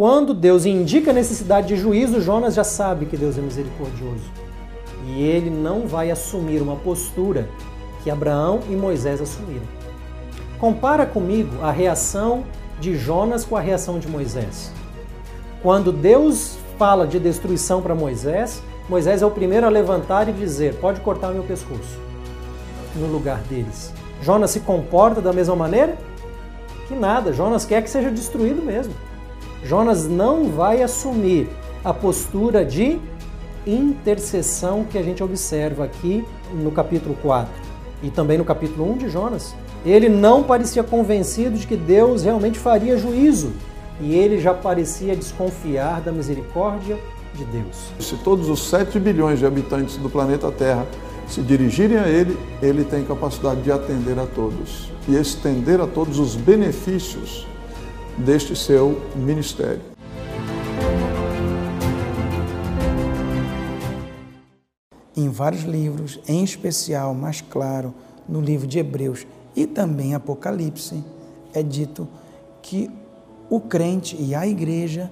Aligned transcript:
Quando 0.00 0.32
Deus 0.32 0.64
indica 0.64 1.10
a 1.10 1.12
necessidade 1.12 1.68
de 1.68 1.76
juízo, 1.76 2.22
Jonas 2.22 2.54
já 2.54 2.64
sabe 2.64 3.04
que 3.04 3.18
Deus 3.18 3.36
é 3.36 3.42
misericordioso. 3.42 4.32
E 5.06 5.22
ele 5.22 5.50
não 5.50 5.86
vai 5.86 6.10
assumir 6.10 6.62
uma 6.62 6.74
postura 6.74 7.46
que 8.02 8.10
Abraão 8.10 8.60
e 8.70 8.74
Moisés 8.74 9.20
assumiram. 9.20 9.66
Compara 10.58 11.04
comigo 11.04 11.62
a 11.62 11.70
reação 11.70 12.44
de 12.80 12.96
Jonas 12.96 13.44
com 13.44 13.58
a 13.58 13.60
reação 13.60 13.98
de 13.98 14.08
Moisés. 14.08 14.72
Quando 15.62 15.92
Deus 15.92 16.56
fala 16.78 17.06
de 17.06 17.18
destruição 17.18 17.82
para 17.82 17.94
Moisés, 17.94 18.62
Moisés 18.88 19.20
é 19.20 19.26
o 19.26 19.30
primeiro 19.30 19.66
a 19.66 19.68
levantar 19.68 20.30
e 20.30 20.32
dizer: 20.32 20.76
Pode 20.76 21.02
cortar 21.02 21.30
meu 21.30 21.42
pescoço, 21.42 22.00
no 22.96 23.06
lugar 23.06 23.42
deles. 23.50 23.92
Jonas 24.22 24.50
se 24.50 24.60
comporta 24.60 25.20
da 25.20 25.34
mesma 25.34 25.54
maneira? 25.54 25.98
Que 26.88 26.94
nada, 26.94 27.34
Jonas 27.34 27.66
quer 27.66 27.82
que 27.82 27.90
seja 27.90 28.10
destruído 28.10 28.62
mesmo. 28.62 28.94
Jonas 29.64 30.08
não 30.08 30.48
vai 30.50 30.82
assumir 30.82 31.48
a 31.84 31.92
postura 31.92 32.64
de 32.64 32.98
intercessão 33.66 34.84
que 34.84 34.96
a 34.96 35.02
gente 35.02 35.22
observa 35.22 35.84
aqui 35.84 36.24
no 36.54 36.70
capítulo 36.70 37.14
4 37.22 37.52
e 38.02 38.10
também 38.10 38.38
no 38.38 38.44
capítulo 38.44 38.90
1 38.92 38.98
de 38.98 39.08
Jonas. 39.08 39.54
Ele 39.84 40.08
não 40.08 40.42
parecia 40.42 40.82
convencido 40.82 41.56
de 41.56 41.66
que 41.66 41.76
Deus 41.76 42.22
realmente 42.22 42.58
faria 42.58 42.96
juízo 42.96 43.52
e 44.00 44.14
ele 44.14 44.40
já 44.40 44.54
parecia 44.54 45.14
desconfiar 45.14 46.00
da 46.00 46.10
misericórdia 46.10 46.98
de 47.34 47.44
Deus. 47.44 47.92
Se 47.98 48.16
todos 48.16 48.48
os 48.48 48.68
7 48.68 48.98
bilhões 48.98 49.38
de 49.38 49.46
habitantes 49.46 49.96
do 49.96 50.08
planeta 50.08 50.50
Terra 50.50 50.86
se 51.28 51.42
dirigirem 51.42 51.98
a 51.98 52.08
ele, 52.08 52.36
ele 52.60 52.82
tem 52.82 53.04
capacidade 53.04 53.62
de 53.62 53.70
atender 53.70 54.18
a 54.18 54.26
todos 54.26 54.90
e 55.06 55.14
estender 55.16 55.80
a 55.80 55.86
todos 55.86 56.18
os 56.18 56.34
benefícios 56.34 57.46
deste 58.24 58.54
seu 58.54 59.00
ministério. 59.14 59.80
Em 65.16 65.28
vários 65.28 65.62
livros, 65.62 66.20
em 66.26 66.44
especial, 66.44 67.14
mais 67.14 67.40
claro, 67.40 67.94
no 68.28 68.40
livro 68.40 68.66
de 68.66 68.78
Hebreus 68.78 69.26
e 69.56 69.66
também 69.66 70.14
Apocalipse, 70.14 71.04
é 71.52 71.62
dito 71.62 72.06
que 72.62 72.90
o 73.48 73.60
crente 73.60 74.16
e 74.18 74.34
a 74.34 74.46
igreja 74.46 75.10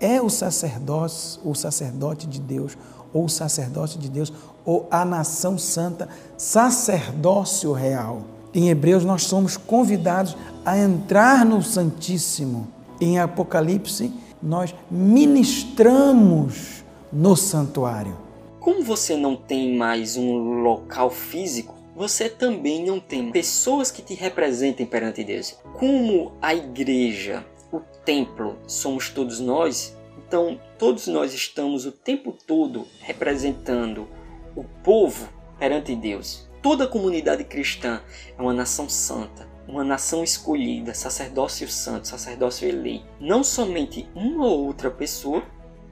é 0.00 0.20
o 0.20 0.28
sacerdócio, 0.28 1.40
o 1.44 1.54
sacerdote 1.54 2.26
de 2.26 2.40
Deus, 2.40 2.76
ou 3.12 3.24
o 3.24 3.28
sacerdócio 3.28 3.98
de 3.98 4.08
Deus, 4.08 4.32
ou 4.64 4.86
a 4.90 5.04
nação 5.04 5.56
santa, 5.56 6.08
sacerdócio 6.36 7.72
real. 7.72 8.22
Em 8.52 8.70
Hebreus 8.70 9.04
nós 9.04 9.24
somos 9.24 9.56
convidados 9.56 10.36
a 10.68 10.76
entrar 10.76 11.46
no 11.46 11.62
Santíssimo. 11.62 12.68
Em 13.00 13.18
Apocalipse 13.18 14.12
nós 14.42 14.74
ministramos 14.90 16.84
no 17.10 17.34
santuário. 17.34 18.14
Como 18.60 18.84
você 18.84 19.16
não 19.16 19.34
tem 19.34 19.74
mais 19.74 20.18
um 20.18 20.60
local 20.60 21.10
físico, 21.10 21.74
você 21.96 22.28
também 22.28 22.84
não 22.84 23.00
tem 23.00 23.32
pessoas 23.32 23.90
que 23.90 24.02
te 24.02 24.12
representem 24.12 24.84
perante 24.84 25.24
Deus. 25.24 25.56
Como 25.78 26.32
a 26.42 26.54
igreja 26.54 27.46
o 27.72 27.80
templo 28.04 28.58
somos 28.66 29.08
todos 29.08 29.40
nós, 29.40 29.96
então 30.18 30.60
todos 30.78 31.06
nós 31.06 31.32
estamos 31.32 31.86
o 31.86 31.92
tempo 31.92 32.36
todo 32.46 32.86
representando 33.00 34.06
o 34.54 34.64
povo 34.84 35.30
perante 35.58 35.96
Deus. 35.96 36.46
Toda 36.60 36.86
comunidade 36.86 37.42
cristã 37.44 38.02
é 38.36 38.42
uma 38.42 38.52
nação 38.52 38.86
santa, 38.86 39.48
uma 39.68 39.84
nação 39.84 40.24
escolhida, 40.24 40.94
sacerdócio 40.94 41.68
santo, 41.68 42.08
sacerdócio 42.08 42.66
eleito. 42.66 43.06
Não 43.20 43.44
somente 43.44 44.08
uma 44.14 44.46
ou 44.46 44.66
outra 44.66 44.90
pessoa, 44.90 45.42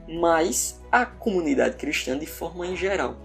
mas 0.07 0.81
a 0.91 1.05
comunidade 1.05 1.77
cristã 1.77 2.17
de 2.17 2.25
forma 2.25 2.65
em 2.65 2.75
geral. 2.75 3.15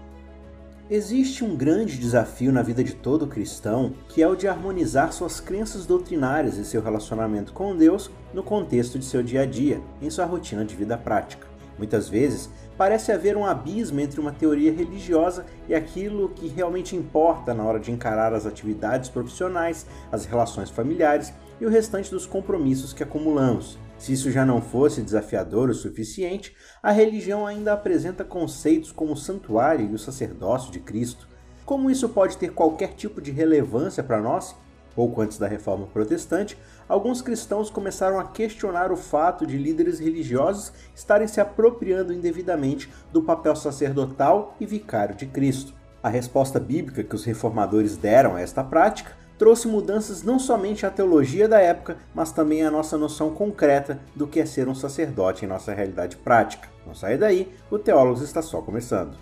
Existe 0.89 1.43
um 1.43 1.55
grande 1.55 1.97
desafio 1.97 2.51
na 2.51 2.61
vida 2.61 2.83
de 2.83 2.93
todo 2.93 3.25
cristão, 3.25 3.95
que 4.09 4.21
é 4.21 4.27
o 4.27 4.35
de 4.35 4.47
harmonizar 4.47 5.11
suas 5.13 5.39
crenças 5.39 5.85
doutrinárias 5.85 6.57
e 6.57 6.65
seu 6.65 6.81
relacionamento 6.81 7.53
com 7.53 7.75
Deus 7.75 8.11
no 8.33 8.43
contexto 8.43 8.99
de 8.99 9.05
seu 9.05 9.23
dia 9.23 9.41
a 9.41 9.45
dia, 9.45 9.81
em 10.01 10.09
sua 10.09 10.25
rotina 10.25 10.63
de 10.63 10.75
vida 10.75 10.97
prática. 10.97 11.52
Muitas 11.77 12.07
vezes, 12.07 12.49
parece 12.77 13.11
haver 13.11 13.35
um 13.35 13.45
abismo 13.45 13.99
entre 13.99 14.19
uma 14.19 14.31
teoria 14.31 14.71
religiosa 14.71 15.45
e 15.67 15.73
aquilo 15.73 16.29
que 16.29 16.47
realmente 16.47 16.95
importa 16.95 17.53
na 17.53 17.63
hora 17.63 17.79
de 17.79 17.91
encarar 17.91 18.33
as 18.33 18.45
atividades 18.45 19.09
profissionais, 19.09 19.85
as 20.11 20.25
relações 20.25 20.69
familiares 20.69 21.33
e 21.59 21.65
o 21.65 21.69
restante 21.69 22.11
dos 22.11 22.25
compromissos 22.25 22.93
que 22.93 23.03
acumulamos. 23.03 23.77
Se 23.97 24.11
isso 24.11 24.31
já 24.31 24.45
não 24.45 24.61
fosse 24.61 25.01
desafiador 25.01 25.69
o 25.69 25.73
suficiente, 25.73 26.55
a 26.81 26.91
religião 26.91 27.47
ainda 27.47 27.73
apresenta 27.73 28.23
conceitos 28.23 28.91
como 28.91 29.13
o 29.13 29.17
santuário 29.17 29.89
e 29.89 29.93
o 29.93 29.99
sacerdócio 29.99 30.71
de 30.71 30.79
Cristo. 30.79 31.27
Como 31.65 31.89
isso 31.89 32.09
pode 32.09 32.37
ter 32.37 32.51
qualquer 32.51 32.95
tipo 32.95 33.21
de 33.21 33.31
relevância 33.31 34.03
para 34.03 34.21
nós? 34.21 34.55
Pouco 34.95 35.21
antes 35.21 35.37
da 35.37 35.47
reforma 35.47 35.87
protestante, 35.87 36.57
alguns 36.87 37.21
cristãos 37.21 37.69
começaram 37.69 38.19
a 38.19 38.25
questionar 38.25 38.91
o 38.91 38.97
fato 38.97 39.45
de 39.45 39.57
líderes 39.57 39.99
religiosos 39.99 40.71
estarem 40.95 41.27
se 41.27 41.41
apropriando 41.41 42.13
indevidamente 42.13 42.91
do 43.11 43.23
papel 43.23 43.55
sacerdotal 43.55 44.55
e 44.59 44.65
vicário 44.65 45.15
de 45.15 45.25
Cristo. 45.25 45.73
A 46.01 46.09
resposta 46.09 46.59
bíblica 46.59 47.03
que 47.03 47.15
os 47.15 47.23
reformadores 47.23 47.97
deram 47.97 48.35
a 48.35 48.41
esta 48.41 48.63
prática 48.63 49.23
trouxe 49.37 49.67
mudanças 49.67 50.21
não 50.21 50.37
somente 50.37 50.85
à 50.85 50.91
teologia 50.91 51.47
da 51.47 51.59
época, 51.59 51.97
mas 52.13 52.31
também 52.31 52.63
à 52.63 52.69
nossa 52.69 52.97
noção 52.97 53.33
concreta 53.33 53.99
do 54.15 54.27
que 54.27 54.39
é 54.39 54.45
ser 54.45 54.67
um 54.67 54.75
sacerdote 54.75 55.43
em 55.43 55.47
nossa 55.47 55.73
realidade 55.73 56.17
prática. 56.17 56.69
Não 56.85 56.93
saia 56.93 57.17
daí, 57.17 57.51
o 57.71 57.79
Teólogos 57.79 58.21
está 58.21 58.41
só 58.41 58.61
começando. 58.61 59.17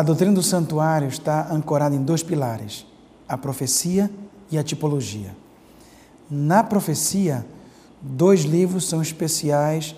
A 0.00 0.02
doutrina 0.02 0.32
do 0.32 0.42
santuário 0.42 1.08
está 1.08 1.52
ancorada 1.52 1.94
em 1.94 2.02
dois 2.02 2.22
pilares: 2.22 2.86
a 3.28 3.36
profecia 3.36 4.10
e 4.50 4.56
a 4.56 4.64
tipologia. 4.64 5.36
Na 6.30 6.64
profecia, 6.64 7.44
dois 8.00 8.40
livros 8.40 8.88
são 8.88 9.02
especiais 9.02 9.94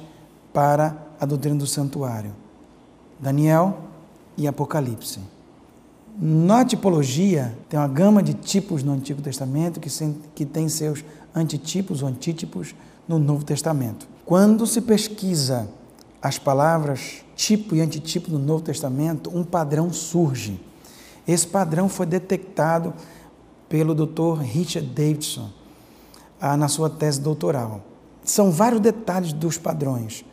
para 0.52 0.96
a 1.20 1.24
doutrina 1.24 1.54
do 1.54 1.68
santuário: 1.68 2.32
Daniel 3.20 3.78
e 4.36 4.48
Apocalipse. 4.48 5.20
Na 6.18 6.64
tipologia, 6.64 7.56
tem 7.68 7.78
uma 7.78 7.86
gama 7.86 8.24
de 8.24 8.34
tipos 8.34 8.82
no 8.82 8.90
Antigo 8.90 9.22
Testamento 9.22 9.78
que, 9.78 9.88
que 10.34 10.44
tem 10.44 10.68
seus 10.68 11.04
antitipos 11.32 12.02
ou 12.02 12.08
antítipos 12.08 12.74
no 13.06 13.20
Novo 13.20 13.44
Testamento. 13.44 14.08
Quando 14.26 14.66
se 14.66 14.80
pesquisa 14.80 15.68
as 16.22 16.38
palavras 16.38 17.24
tipo 17.34 17.74
e 17.74 17.80
antitipo 17.80 18.30
no 18.30 18.38
Novo 18.38 18.62
Testamento, 18.62 19.36
um 19.36 19.42
padrão 19.42 19.92
surge. 19.92 20.60
Esse 21.26 21.46
padrão 21.46 21.88
foi 21.88 22.06
detectado 22.06 22.94
pelo 23.68 23.94
Dr. 23.94 24.40
Richard 24.40 24.88
Davidson 24.88 25.50
ah, 26.40 26.56
na 26.56 26.68
sua 26.68 26.88
tese 26.88 27.20
doutoral. 27.20 27.80
São 28.22 28.52
vários 28.52 28.80
detalhes 28.80 29.32
dos 29.32 29.58
padrões, 29.58 30.24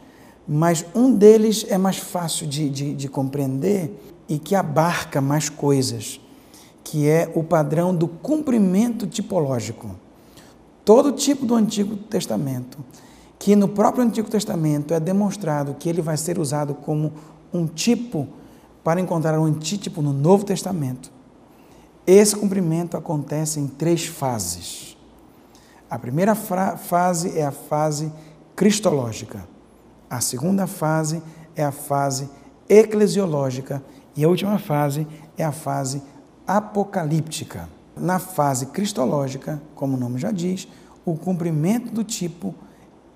mas 0.48 0.86
um 0.94 1.12
deles 1.12 1.66
é 1.68 1.78
mais 1.78 1.98
fácil 1.98 2.46
de, 2.46 2.70
de, 2.70 2.94
de 2.94 3.08
compreender 3.08 3.92
e 4.28 4.38
que 4.38 4.54
abarca 4.54 5.20
mais 5.20 5.50
coisas, 5.50 6.22
que 6.84 7.08
é 7.08 7.32
o 7.34 7.44
padrão 7.44 7.96
do 7.96 8.08
cumprimento 8.08 9.08
tipológico. 9.08 9.96
Todo 10.86 11.12
tipo 11.12 11.46
do 11.46 11.56
Antigo 11.56 11.96
Testamento 11.96 12.78
que 13.40 13.56
no 13.56 13.70
próprio 13.70 14.04
Antigo 14.04 14.30
Testamento 14.30 14.94
é 14.94 15.00
demonstrado 15.00 15.74
que 15.74 15.88
ele 15.88 16.02
vai 16.02 16.18
ser 16.18 16.38
usado 16.38 16.76
como 16.76 17.14
um 17.54 17.66
tipo 17.66 18.28
para 18.84 19.00
encontrar 19.00 19.40
um 19.40 19.46
antítipo 19.46 20.02
no 20.02 20.12
Novo 20.12 20.44
Testamento. 20.44 21.10
Esse 22.06 22.36
cumprimento 22.36 22.98
acontece 22.98 23.60
em 23.60 23.68
três 23.68 24.06
fases. 24.06 24.98
A 25.90 25.98
primeira 25.98 26.36
fase 26.36 27.38
é 27.40 27.46
a 27.46 27.52
fase 27.52 28.12
cristológica. 28.56 29.48
A 30.10 30.20
segunda 30.20 30.68
fase 30.68 31.24
é 31.56 31.64
a 31.64 31.72
fase 31.72 32.30
eclesiológica 32.68 33.82
e 34.18 34.24
a 34.24 34.28
última 34.28 34.60
fase 34.60 35.08
é 35.38 35.46
a 35.46 35.52
fase 35.52 36.02
apocalíptica. 36.46 37.70
Na 37.96 38.20
fase 38.20 38.68
cristológica, 38.68 39.62
como 39.76 39.96
o 39.96 40.00
nome 40.00 40.20
já 40.20 40.32
diz, 40.32 40.68
o 41.06 41.16
cumprimento 41.16 41.92
do 41.92 42.04
tipo 42.04 42.54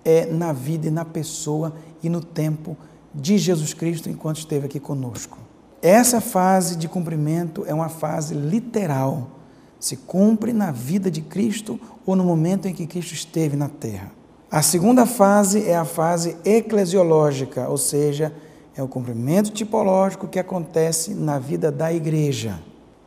é 0.04 0.26
na 0.26 0.52
vida 0.54 0.88
e 0.88 0.92
na 0.92 1.06
pessoa 1.06 1.74
e 2.02 2.10
no 2.10 2.22
tempo 2.22 2.78
de 3.14 3.38
Jesus 3.38 3.74
Cristo 3.74 4.10
enquanto 4.10 4.38
esteve 4.38 4.66
aqui 4.66 4.80
conosco. 4.80 5.38
Essa 5.82 6.22
fase 6.22 6.76
de 6.76 6.88
cumprimento 6.88 7.66
é 7.68 7.74
uma 7.74 7.90
fase 7.90 8.34
literal. 8.34 9.28
Se 9.80 9.98
cumpre 9.98 10.54
na 10.54 10.72
vida 10.72 11.12
de 11.12 11.22
Cristo 11.22 11.80
ou 12.06 12.16
no 12.16 12.24
momento 12.24 12.68
em 12.68 12.74
que 12.74 12.88
Cristo 12.88 13.14
esteve 13.14 13.56
na 13.56 13.68
terra. 13.68 14.12
A 14.50 14.62
segunda 14.62 15.06
fase 15.06 15.68
é 15.68 15.76
a 15.76 15.84
fase 15.84 16.38
eclesiológica, 16.46 17.68
ou 17.68 17.78
seja, 17.78 18.34
é 18.76 18.82
o 18.82 18.88
cumprimento 18.88 19.52
tipológico 19.52 20.28
que 20.28 20.40
acontece 20.40 21.14
na 21.14 21.40
vida 21.40 21.72
da 21.72 21.92
igreja. 21.92 22.60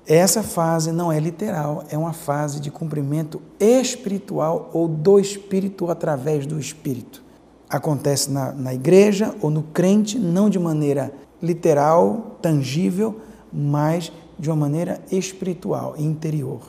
Essa 0.06 0.40
fase 0.40 0.92
não 0.92 1.10
é 1.10 1.18
literal, 1.18 1.82
é 1.90 1.98
uma 1.98 2.12
fase 2.12 2.60
de 2.60 2.70
cumprimento 2.70 3.42
espiritual 3.58 4.70
ou 4.72 4.86
do 4.86 5.18
Espírito 5.18 5.90
através 5.90 6.46
do 6.46 6.60
Espírito. 6.60 7.24
Acontece 7.68 8.30
na, 8.30 8.52
na 8.52 8.72
igreja 8.72 9.34
ou 9.42 9.50
no 9.50 9.64
crente, 9.64 10.16
não 10.16 10.48
de 10.48 10.60
maneira 10.60 11.12
literal, 11.42 12.38
tangível, 12.40 13.20
mas 13.52 14.12
de 14.38 14.48
uma 14.48 14.56
maneira 14.56 15.00
espiritual, 15.10 15.94
interior. 15.98 16.60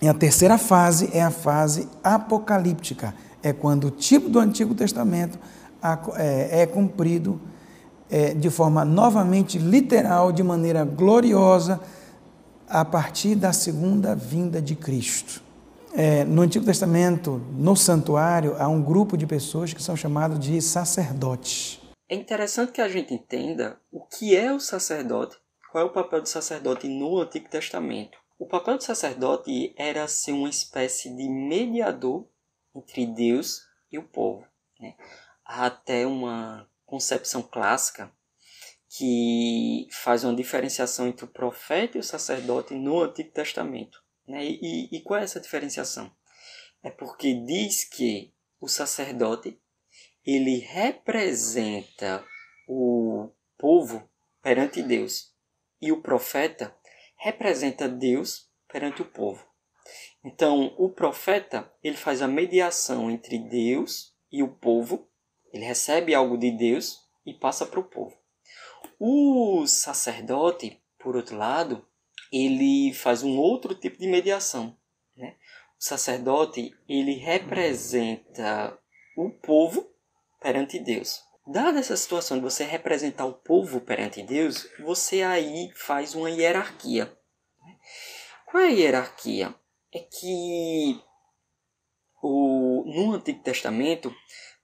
E 0.00 0.08
a 0.08 0.14
terceira 0.14 0.56
fase 0.56 1.10
é 1.12 1.22
a 1.22 1.30
fase 1.30 1.86
apocalíptica, 2.02 3.14
é 3.42 3.52
quando 3.52 3.88
o 3.88 3.90
tipo 3.90 4.30
do 4.30 4.38
Antigo 4.38 4.74
Testamento 4.74 5.38
é, 6.16 6.62
é 6.62 6.66
cumprido 6.66 7.38
é, 8.10 8.32
de 8.32 8.48
forma 8.48 8.82
novamente 8.84 9.58
literal, 9.58 10.32
de 10.32 10.42
maneira 10.42 10.84
gloriosa, 10.84 11.80
a 12.68 12.84
partir 12.84 13.34
da 13.34 13.52
segunda 13.52 14.14
vinda 14.14 14.60
de 14.60 14.74
Cristo. 14.74 15.42
É, 15.94 16.24
no 16.24 16.42
Antigo 16.42 16.64
Testamento, 16.64 17.38
no 17.52 17.74
santuário, 17.74 18.54
há 18.58 18.68
um 18.68 18.82
grupo 18.82 19.16
de 19.16 19.26
pessoas 19.26 19.72
que 19.72 19.82
são 19.82 19.96
chamados 19.96 20.38
de 20.38 20.60
sacerdotes. 20.60 21.80
É 22.08 22.14
interessante 22.14 22.72
que 22.72 22.80
a 22.80 22.88
gente 22.88 23.14
entenda 23.14 23.80
o 23.90 24.04
que 24.04 24.36
é 24.36 24.52
o 24.52 24.60
sacerdote, 24.60 25.36
qual 25.72 25.84
é 25.84 25.86
o 25.86 25.92
papel 25.92 26.20
do 26.20 26.28
sacerdote 26.28 26.86
no 26.86 27.18
Antigo 27.18 27.48
Testamento. 27.48 28.18
O 28.38 28.46
papel 28.46 28.76
do 28.76 28.84
sacerdote 28.84 29.74
era 29.78 30.06
ser 30.06 30.32
uma 30.32 30.50
espécie 30.50 31.08
de 31.08 31.28
mediador 31.28 32.28
entre 32.74 33.06
Deus 33.06 33.62
e 33.90 33.98
o 33.98 34.02
povo. 34.02 34.44
Né? 34.78 34.94
Até 35.44 36.06
uma 36.06 36.68
concepção 36.84 37.42
clássica 37.42 38.12
que 38.96 39.88
faz 39.90 40.24
uma 40.24 40.34
diferenciação 40.34 41.06
entre 41.06 41.26
o 41.26 41.28
profeta 41.28 41.98
e 41.98 42.00
o 42.00 42.04
sacerdote 42.04 42.72
no 42.74 43.02
Antigo 43.02 43.30
Testamento. 43.30 44.02
Né? 44.26 44.42
E, 44.46 44.88
e 44.90 45.00
qual 45.02 45.20
é 45.20 45.24
essa 45.24 45.38
diferenciação? 45.38 46.10
É 46.82 46.90
porque 46.90 47.34
diz 47.34 47.84
que 47.84 48.32
o 48.58 48.68
sacerdote 48.68 49.60
ele 50.24 50.60
representa 50.60 52.24
o 52.66 53.28
povo 53.58 54.08
perante 54.40 54.82
Deus 54.82 55.30
e 55.80 55.92
o 55.92 56.00
profeta 56.00 56.74
representa 57.16 57.86
Deus 57.86 58.50
perante 58.66 59.02
o 59.02 59.04
povo. 59.04 59.46
Então, 60.24 60.74
o 60.78 60.88
profeta 60.88 61.70
ele 61.84 61.96
faz 61.98 62.22
a 62.22 62.28
mediação 62.28 63.10
entre 63.10 63.38
Deus 63.38 64.14
e 64.32 64.42
o 64.42 64.48
povo 64.48 65.06
ele 65.52 65.66
recebe 65.66 66.14
algo 66.14 66.38
de 66.38 66.50
Deus 66.50 67.06
e 67.26 67.34
passa 67.34 67.66
para 67.66 67.80
o 67.80 67.84
povo. 67.84 68.16
O 68.98 69.66
sacerdote, 69.66 70.80
por 70.98 71.16
outro 71.16 71.36
lado, 71.36 71.86
ele 72.32 72.92
faz 72.94 73.22
um 73.22 73.36
outro 73.36 73.74
tipo 73.74 73.98
de 73.98 74.06
mediação. 74.06 74.76
Né? 75.16 75.36
O 75.78 75.84
sacerdote 75.84 76.74
ele 76.88 77.14
representa 77.14 78.78
o 79.16 79.30
povo 79.30 79.86
perante 80.40 80.78
Deus. 80.78 81.22
Dada 81.46 81.78
essa 81.78 81.96
situação 81.96 82.38
de 82.38 82.42
você 82.42 82.64
representar 82.64 83.24
o 83.24 83.34
povo 83.34 83.80
perante 83.80 84.22
Deus, 84.22 84.68
você 84.80 85.22
aí 85.22 85.70
faz 85.76 86.14
uma 86.14 86.30
hierarquia. 86.30 87.16
Qual 88.46 88.62
é 88.62 88.66
a 88.66 88.70
hierarquia? 88.70 89.54
É 89.92 90.00
que 90.00 91.00
o, 92.22 92.84
no 92.86 93.12
Antigo 93.12 93.42
Testamento 93.42 94.12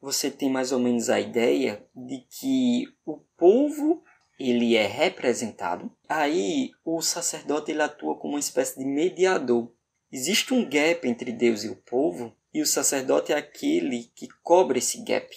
você 0.00 0.31
tem 0.31 0.50
mais 0.50 0.73
ou 0.73 0.81
menos 0.81 1.08
a 1.08 1.20
ideia 1.20 1.87
de 1.94 2.26
que 2.29 2.84
o 3.06 3.19
povo 3.37 4.02
ele 4.50 4.76
é 4.76 4.86
representado. 4.86 5.90
Aí 6.08 6.70
o 6.84 7.00
sacerdote 7.00 7.70
ele 7.70 7.82
atua 7.82 8.16
como 8.18 8.34
uma 8.34 8.40
espécie 8.40 8.78
de 8.78 8.84
mediador. 8.84 9.72
Existe 10.10 10.52
um 10.52 10.68
gap 10.68 11.06
entre 11.08 11.32
Deus 11.32 11.64
e 11.64 11.68
o 11.68 11.76
povo, 11.76 12.36
e 12.52 12.60
o 12.60 12.66
sacerdote 12.66 13.32
é 13.32 13.36
aquele 13.36 14.10
que 14.14 14.28
cobre 14.42 14.78
esse 14.78 15.02
gap. 15.02 15.34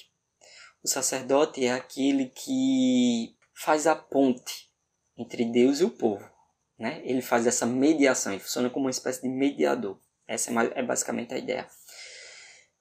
O 0.83 0.87
sacerdote 0.87 1.65
é 1.65 1.71
aquele 1.71 2.27
que 2.27 3.35
faz 3.53 3.87
a 3.87 3.95
ponte 3.95 4.69
entre 5.17 5.45
Deus 5.45 5.79
e 5.79 5.85
o 5.85 5.89
povo. 5.89 6.29
Né? 6.77 7.01
Ele 7.05 7.21
faz 7.21 7.47
essa 7.47 7.65
mediação, 7.65 8.33
ele 8.33 8.41
funciona 8.41 8.69
como 8.69 8.85
uma 8.85 8.91
espécie 8.91 9.21
de 9.21 9.29
mediador. 9.29 9.97
Essa 10.27 10.51
é, 10.51 10.79
é 10.79 10.83
basicamente 10.83 11.33
a 11.33 11.37
ideia. 11.37 11.67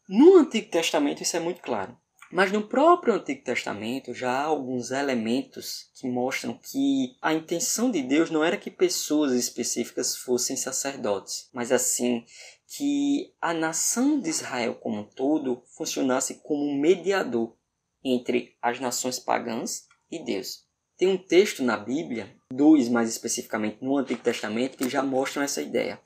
No 0.09 0.37
Antigo 0.37 0.71
Testamento 0.71 1.23
isso 1.23 1.37
é 1.37 1.41
muito 1.41 1.63
claro. 1.63 1.97
Mas 2.35 2.51
no 2.51 2.67
próprio 2.67 3.15
Antigo 3.15 3.45
Testamento 3.45 4.13
já 4.13 4.33
há 4.33 4.43
alguns 4.43 4.91
elementos 4.91 5.89
que 5.95 6.09
mostram 6.09 6.59
que 6.61 7.17
a 7.23 7.33
intenção 7.33 7.93
de 7.93 8.03
Deus 8.03 8.29
não 8.29 8.43
era 8.43 8.57
que 8.57 8.73
pessoas 8.73 9.33
específicas 9.35 10.17
fossem 10.17 10.57
sacerdotes, 10.57 11.49
mas 11.53 11.71
assim 11.71 12.25
que 12.67 13.33
a 13.41 13.55
nação 13.55 14.19
de 14.19 14.31
Israel 14.31 14.75
como 14.75 15.03
um 15.03 15.05
todo 15.05 15.63
funcionasse 15.77 16.41
como 16.43 16.65
um 16.65 16.77
mediador 16.77 17.55
entre 18.03 18.57
as 18.61 18.81
nações 18.81 19.21
pagãs 19.21 19.87
e 20.11 20.19
Deus. 20.19 20.65
Tem 20.99 21.07
um 21.07 21.17
texto 21.17 21.63
na 21.63 21.77
Bíblia, 21.77 22.35
dois 22.53 22.89
mais 22.89 23.09
especificamente 23.09 23.79
no 23.81 23.97
Antigo 23.97 24.25
Testamento, 24.25 24.77
que 24.77 24.91
já 24.91 25.05
mostram 25.05 25.45
essa 25.45 25.63
ideia. 25.63 26.01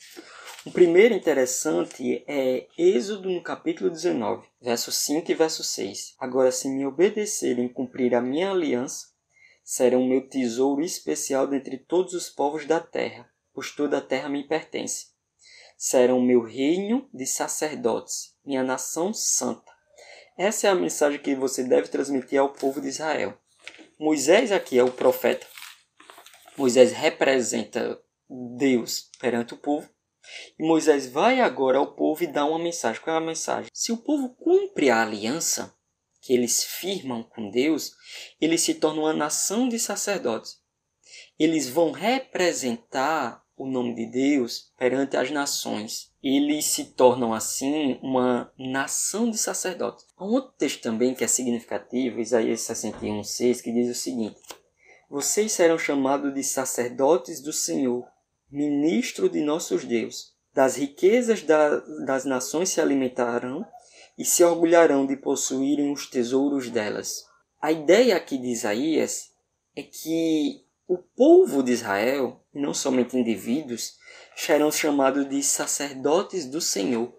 O 0.68 0.70
primeiro 0.70 1.14
interessante 1.14 2.22
é 2.28 2.66
Êxodo 2.76 3.30
no 3.30 3.42
capítulo 3.42 3.88
19, 3.88 4.46
verso 4.60 4.92
5 4.92 5.32
e 5.32 5.34
verso 5.34 5.64
6. 5.64 6.14
Agora, 6.18 6.52
se 6.52 6.68
me 6.68 6.84
obedecerem 6.84 7.64
e 7.64 7.72
cumprir 7.72 8.14
a 8.14 8.20
minha 8.20 8.50
aliança, 8.50 9.06
serão 9.64 10.06
meu 10.06 10.28
tesouro 10.28 10.82
especial 10.82 11.46
dentre 11.46 11.78
todos 11.78 12.12
os 12.12 12.28
povos 12.28 12.66
da 12.66 12.80
terra, 12.80 13.26
pois 13.54 13.70
toda 13.70 13.96
a 13.96 14.02
terra 14.02 14.28
me 14.28 14.46
pertence. 14.46 15.06
Serão 15.74 16.20
meu 16.20 16.42
reino 16.42 17.08
de 17.14 17.24
sacerdotes, 17.24 18.36
minha 18.44 18.62
nação 18.62 19.14
santa. 19.14 19.72
Essa 20.36 20.66
é 20.66 20.70
a 20.70 20.74
mensagem 20.74 21.18
que 21.18 21.34
você 21.34 21.64
deve 21.64 21.88
transmitir 21.88 22.38
ao 22.38 22.52
povo 22.52 22.78
de 22.78 22.88
Israel. 22.88 23.38
Moisés 23.98 24.52
aqui 24.52 24.78
é 24.78 24.84
o 24.84 24.92
profeta. 24.92 25.46
Moisés 26.58 26.92
representa 26.92 27.98
Deus 28.28 29.10
perante 29.18 29.54
o 29.54 29.56
povo 29.56 29.88
e 30.58 30.64
Moisés 30.64 31.06
vai 31.06 31.40
agora 31.40 31.78
ao 31.78 31.94
povo 31.94 32.22
e 32.22 32.26
dá 32.26 32.44
uma 32.44 32.58
mensagem. 32.58 33.00
Qual 33.02 33.14
é 33.14 33.18
a 33.18 33.22
mensagem? 33.22 33.70
Se 33.72 33.92
o 33.92 33.96
povo 33.96 34.30
cumpre 34.30 34.90
a 34.90 35.02
aliança 35.02 35.74
que 36.20 36.32
eles 36.32 36.64
firmam 36.64 37.22
com 37.22 37.50
Deus, 37.50 37.92
eles 38.40 38.60
se 38.62 38.74
tornam 38.74 39.04
uma 39.04 39.12
nação 39.12 39.68
de 39.68 39.78
sacerdotes. 39.78 40.58
Eles 41.38 41.68
vão 41.68 41.92
representar 41.92 43.42
o 43.56 43.66
nome 43.66 43.94
de 43.94 44.06
Deus 44.06 44.72
perante 44.78 45.16
as 45.16 45.30
nações. 45.30 46.12
Eles 46.22 46.66
se 46.66 46.84
tornam 46.92 47.32
assim 47.34 47.98
uma 48.02 48.52
nação 48.58 49.30
de 49.30 49.38
sacerdotes. 49.38 50.06
Há 50.16 50.24
um 50.24 50.32
outro 50.32 50.52
texto 50.56 50.80
também 50.80 51.14
que 51.14 51.24
é 51.24 51.28
significativo, 51.28 52.20
Isaías 52.20 52.60
61,6, 52.60 53.62
que 53.62 53.72
diz 53.72 53.90
o 53.90 54.00
seguinte: 54.00 54.40
Vocês 55.10 55.52
serão 55.52 55.78
chamados 55.78 56.32
de 56.34 56.42
sacerdotes 56.44 57.40
do 57.40 57.52
Senhor 57.52 58.06
ministro 58.50 59.28
de 59.28 59.40
nossos 59.40 59.84
Deus. 59.84 60.32
Das 60.54 60.76
riquezas 60.76 61.42
da, 61.42 61.78
das 62.04 62.24
nações 62.24 62.70
se 62.70 62.80
alimentarão 62.80 63.66
e 64.16 64.24
se 64.24 64.42
orgulharão 64.42 65.06
de 65.06 65.16
possuírem 65.16 65.92
os 65.92 66.06
tesouros 66.06 66.68
delas. 66.70 67.24
A 67.60 67.70
ideia 67.70 68.16
aqui 68.16 68.38
de 68.38 68.48
Isaías 68.48 69.30
é 69.76 69.82
que 69.82 70.64
o 70.86 70.98
povo 70.98 71.62
de 71.62 71.72
Israel, 71.72 72.42
não 72.52 72.72
somente 72.72 73.16
indivíduos, 73.16 73.98
serão 74.34 74.72
chamados 74.72 75.28
de 75.28 75.42
sacerdotes 75.42 76.46
do 76.46 76.60
Senhor. 76.60 77.14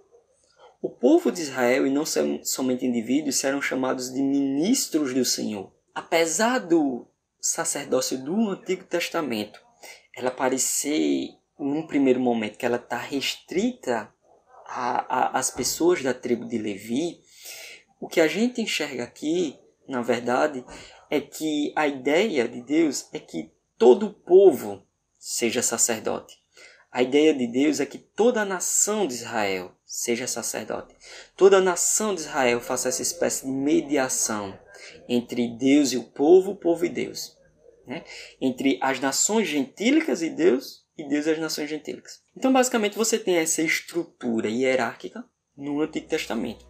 O 0.82 0.90
povo 0.90 1.32
de 1.32 1.42
Israel, 1.42 1.86
e 1.86 1.90
não 1.90 2.04
somente 2.44 2.86
indivíduos, 2.86 3.38
serão 3.38 3.62
chamados 3.62 4.12
de 4.12 4.22
ministros 4.22 5.14
do 5.14 5.24
Senhor. 5.24 5.72
Apesar 5.94 6.60
do 6.60 7.06
sacerdócio 7.40 8.18
do 8.18 8.50
Antigo 8.50 8.84
Testamento 8.86 9.69
ela 10.20 10.32
parecer, 10.32 11.30
num 11.58 11.88
primeiro 11.88 12.20
momento, 12.20 12.58
que 12.58 12.66
ela 12.66 12.78
está 12.78 12.98
restrita 12.98 14.14
às 14.66 15.50
pessoas 15.50 16.04
da 16.04 16.14
tribo 16.14 16.46
de 16.46 16.58
Levi, 16.58 17.22
o 18.00 18.08
que 18.08 18.20
a 18.20 18.28
gente 18.28 18.62
enxerga 18.62 19.04
aqui, 19.04 19.58
na 19.88 20.02
verdade, 20.02 20.64
é 21.10 21.22
que 21.22 21.74
a 21.76 21.88
ideia 21.88 22.48
de 22.48 22.62
Deus 22.62 23.08
é 23.14 23.20
que 23.20 23.52
todo 23.78 24.08
o 24.08 24.14
povo 24.14 24.84
seja 25.18 25.62
sacerdote. 25.62 26.38
A 26.92 27.02
ideia 27.02 27.34
de 27.34 27.48
Deus 27.48 27.80
é 27.80 27.86
que 27.86 27.98
toda 27.98 28.42
a 28.42 28.46
nação 28.46 29.08
de 29.08 29.14
Israel 29.14 29.72
seja 29.86 30.28
sacerdote. 30.28 30.96
Toda 31.36 31.58
a 31.58 31.62
nação 31.62 32.14
de 32.14 32.22
Israel 32.22 32.60
faça 32.60 32.90
essa 32.90 33.02
espécie 33.02 33.46
de 33.46 33.52
mediação 33.52 34.58
entre 35.08 35.48
Deus 35.48 35.94
e 35.94 35.98
o 35.98 36.04
povo, 36.04 36.52
o 36.52 36.56
povo 36.56 36.86
e 36.86 36.90
Deus. 36.90 37.39
Né? 37.90 38.04
Entre 38.40 38.78
as 38.82 39.00
nações 39.00 39.48
gentílicas 39.48 40.22
e 40.22 40.30
Deus, 40.30 40.86
e 40.96 41.08
Deus 41.08 41.26
e 41.26 41.32
as 41.32 41.40
nações 41.40 41.70
gentílicas. 41.70 42.22
Então, 42.38 42.54
basicamente, 42.54 42.96
você 42.96 43.18
tem 43.18 43.38
essa 43.38 43.64
estrutura 43.64 44.48
hierárquica 44.48 45.26
no 45.58 45.82
Antigo 45.82 46.08
Testamento. 46.08 46.70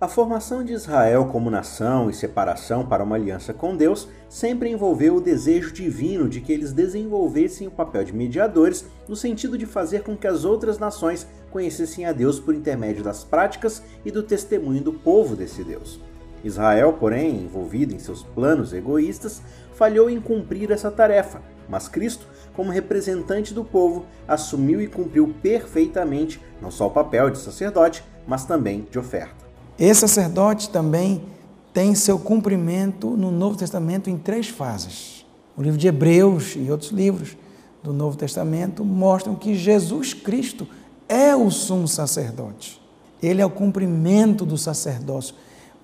A 0.00 0.08
formação 0.08 0.64
de 0.64 0.72
Israel 0.72 1.26
como 1.26 1.50
nação 1.50 2.10
e 2.10 2.14
separação 2.14 2.86
para 2.86 3.04
uma 3.04 3.14
aliança 3.14 3.54
com 3.54 3.76
Deus 3.76 4.08
sempre 4.28 4.70
envolveu 4.70 5.16
o 5.16 5.20
desejo 5.20 5.72
divino 5.72 6.28
de 6.28 6.40
que 6.40 6.52
eles 6.52 6.72
desenvolvessem 6.72 7.68
o 7.68 7.70
papel 7.70 8.04
de 8.04 8.12
mediadores, 8.12 8.86
no 9.06 9.14
sentido 9.14 9.56
de 9.56 9.66
fazer 9.66 10.02
com 10.02 10.16
que 10.16 10.26
as 10.26 10.44
outras 10.44 10.78
nações 10.78 11.26
conhecessem 11.50 12.06
a 12.06 12.12
Deus 12.12 12.40
por 12.40 12.54
intermédio 12.54 13.04
das 13.04 13.22
práticas 13.22 13.82
e 14.04 14.10
do 14.10 14.22
testemunho 14.22 14.82
do 14.82 14.92
povo 14.92 15.36
desse 15.36 15.62
Deus. 15.62 16.00
Israel, 16.44 16.92
porém, 16.92 17.36
envolvido 17.36 17.94
em 17.94 17.98
seus 17.98 18.22
planos 18.22 18.74
egoístas, 18.74 19.40
falhou 19.74 20.08
em 20.08 20.20
cumprir 20.20 20.70
essa 20.70 20.90
tarefa, 20.90 21.42
mas 21.68 21.88
Cristo, 21.88 22.26
como 22.54 22.70
representante 22.70 23.52
do 23.52 23.64
povo, 23.64 24.06
assumiu 24.26 24.80
e 24.80 24.86
cumpriu 24.86 25.34
perfeitamente 25.42 26.40
não 26.60 26.70
só 26.70 26.86
o 26.86 26.90
papel 26.90 27.30
de 27.30 27.38
sacerdote, 27.38 28.04
mas 28.26 28.44
também 28.44 28.86
de 28.90 28.98
oferta. 28.98 29.44
Esse 29.78 30.02
sacerdote 30.02 30.70
também 30.70 31.24
tem 31.72 31.94
seu 31.94 32.18
cumprimento 32.18 33.10
no 33.10 33.30
Novo 33.32 33.56
Testamento 33.56 34.08
em 34.08 34.16
três 34.16 34.48
fases. 34.48 35.26
O 35.56 35.62
livro 35.62 35.78
de 35.78 35.88
Hebreus 35.88 36.54
e 36.56 36.70
outros 36.70 36.90
livros 36.90 37.36
do 37.82 37.92
Novo 37.92 38.16
Testamento 38.16 38.84
mostram 38.84 39.34
que 39.34 39.54
Jesus 39.54 40.14
Cristo 40.14 40.66
é 41.08 41.34
o 41.34 41.50
sumo 41.50 41.88
sacerdote. 41.88 42.80
Ele 43.22 43.42
é 43.42 43.46
o 43.46 43.50
cumprimento 43.50 44.46
do 44.46 44.56
sacerdócio. 44.56 45.34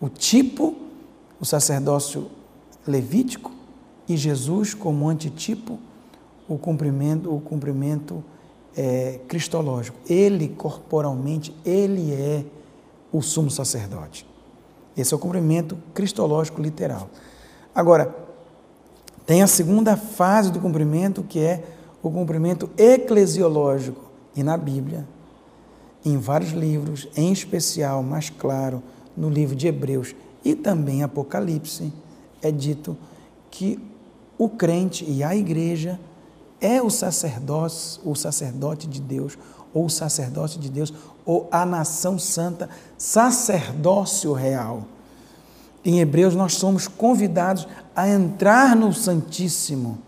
O 0.00 0.08
tipo, 0.08 0.76
o 1.40 1.44
sacerdócio 1.44 2.30
levítico, 2.86 3.52
e 4.10 4.16
Jesus 4.16 4.74
como 4.74 5.08
antitipo, 5.08 5.78
o 6.48 6.58
cumprimento, 6.58 7.32
o 7.32 7.40
cumprimento 7.40 8.24
é, 8.76 9.20
cristológico. 9.28 9.96
Ele 10.08 10.48
corporalmente, 10.48 11.54
ele 11.64 12.12
é 12.12 12.44
o 13.12 13.22
sumo 13.22 13.48
sacerdote. 13.48 14.26
Esse 14.96 15.14
é 15.14 15.16
o 15.16 15.20
cumprimento 15.20 15.78
cristológico 15.94 16.60
literal. 16.60 17.08
Agora, 17.72 18.12
tem 19.24 19.44
a 19.44 19.46
segunda 19.46 19.96
fase 19.96 20.50
do 20.50 20.58
cumprimento, 20.58 21.22
que 21.22 21.38
é 21.38 21.62
o 22.02 22.10
cumprimento 22.10 22.68
eclesiológico. 22.76 24.10
E 24.34 24.42
na 24.42 24.56
Bíblia, 24.56 25.06
em 26.04 26.16
vários 26.18 26.50
livros, 26.50 27.06
em 27.16 27.32
especial, 27.32 28.02
mais 28.02 28.28
claro, 28.28 28.82
no 29.16 29.30
livro 29.30 29.54
de 29.54 29.68
Hebreus 29.68 30.16
e 30.44 30.56
também 30.56 31.04
Apocalipse, 31.04 31.92
é 32.42 32.50
dito 32.50 32.96
que 33.52 33.89
o 34.40 34.48
crente 34.48 35.04
e 35.06 35.22
a 35.22 35.36
igreja 35.36 36.00
é 36.62 36.80
o 36.80 36.88
sacerdote, 36.88 38.00
o 38.02 38.14
sacerdote 38.14 38.86
de 38.86 38.98
Deus, 38.98 39.36
ou 39.74 39.84
o 39.84 39.90
sacerdote 39.90 40.58
de 40.58 40.70
Deus, 40.70 40.94
ou 41.26 41.46
a 41.52 41.66
nação 41.66 42.18
santa, 42.18 42.70
sacerdócio 42.96 44.32
real. 44.32 44.84
Em 45.84 46.00
Hebreus, 46.00 46.34
nós 46.34 46.54
somos 46.54 46.88
convidados 46.88 47.68
a 47.94 48.08
entrar 48.08 48.74
no 48.74 48.94
Santíssimo. 48.94 49.98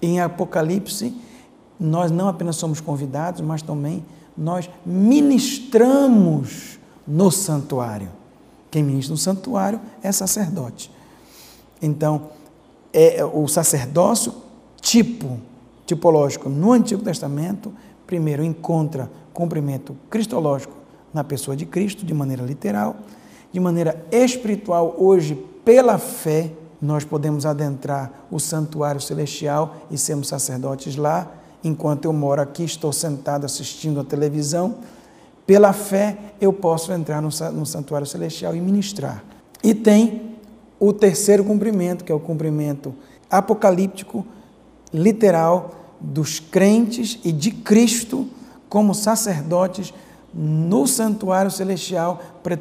Em 0.00 0.22
Apocalipse, 0.22 1.14
nós 1.78 2.10
não 2.10 2.28
apenas 2.28 2.56
somos 2.56 2.80
convidados, 2.80 3.42
mas 3.42 3.60
também 3.60 4.02
nós 4.34 4.70
ministramos 4.86 6.78
no 7.06 7.30
santuário. 7.30 8.08
Quem 8.70 8.82
ministra 8.82 9.12
no 9.12 9.18
santuário 9.18 9.78
é 10.02 10.10
sacerdote. 10.10 10.90
Então, 11.82 12.30
é 12.94 13.24
o 13.24 13.48
sacerdócio 13.48 14.32
tipo, 14.80 15.40
tipológico 15.84 16.48
no 16.48 16.72
Antigo 16.72 17.02
Testamento, 17.02 17.72
primeiro 18.06 18.44
encontra 18.44 19.10
cumprimento 19.32 19.96
cristológico 20.08 20.74
na 21.12 21.24
pessoa 21.24 21.56
de 21.56 21.66
Cristo, 21.66 22.06
de 22.06 22.14
maneira 22.14 22.42
literal, 22.42 22.96
de 23.52 23.58
maneira 23.58 24.04
espiritual, 24.10 24.94
hoje, 24.98 25.34
pela 25.64 25.98
fé, 25.98 26.50
nós 26.80 27.04
podemos 27.04 27.46
adentrar 27.46 28.26
o 28.30 28.38
santuário 28.38 29.00
celestial 29.00 29.76
e 29.90 29.96
sermos 29.96 30.28
sacerdotes 30.28 30.96
lá, 30.96 31.32
enquanto 31.62 32.04
eu 32.04 32.12
moro 32.12 32.42
aqui, 32.42 32.64
estou 32.64 32.92
sentado 32.92 33.46
assistindo 33.46 34.00
a 34.00 34.04
televisão. 34.04 34.76
Pela 35.46 35.72
fé, 35.72 36.16
eu 36.40 36.52
posso 36.52 36.92
entrar 36.92 37.22
no, 37.22 37.28
no 37.52 37.64
santuário 37.64 38.06
celestial 38.06 38.54
e 38.54 38.60
ministrar. 38.60 39.24
E 39.62 39.74
tem 39.74 40.23
o 40.88 40.92
terceiro 40.92 41.44
cumprimento, 41.44 42.04
que 42.04 42.12
é 42.12 42.14
o 42.14 42.20
cumprimento 42.20 42.94
apocalíptico, 43.30 44.26
literal, 44.92 45.96
dos 45.98 46.38
crentes 46.38 47.18
e 47.24 47.32
de 47.32 47.50
Cristo 47.50 48.28
como 48.68 48.94
sacerdotes 48.94 49.94
no 50.32 50.86
santuário 50.86 51.50
celestial 51.50 52.20
para, 52.42 52.56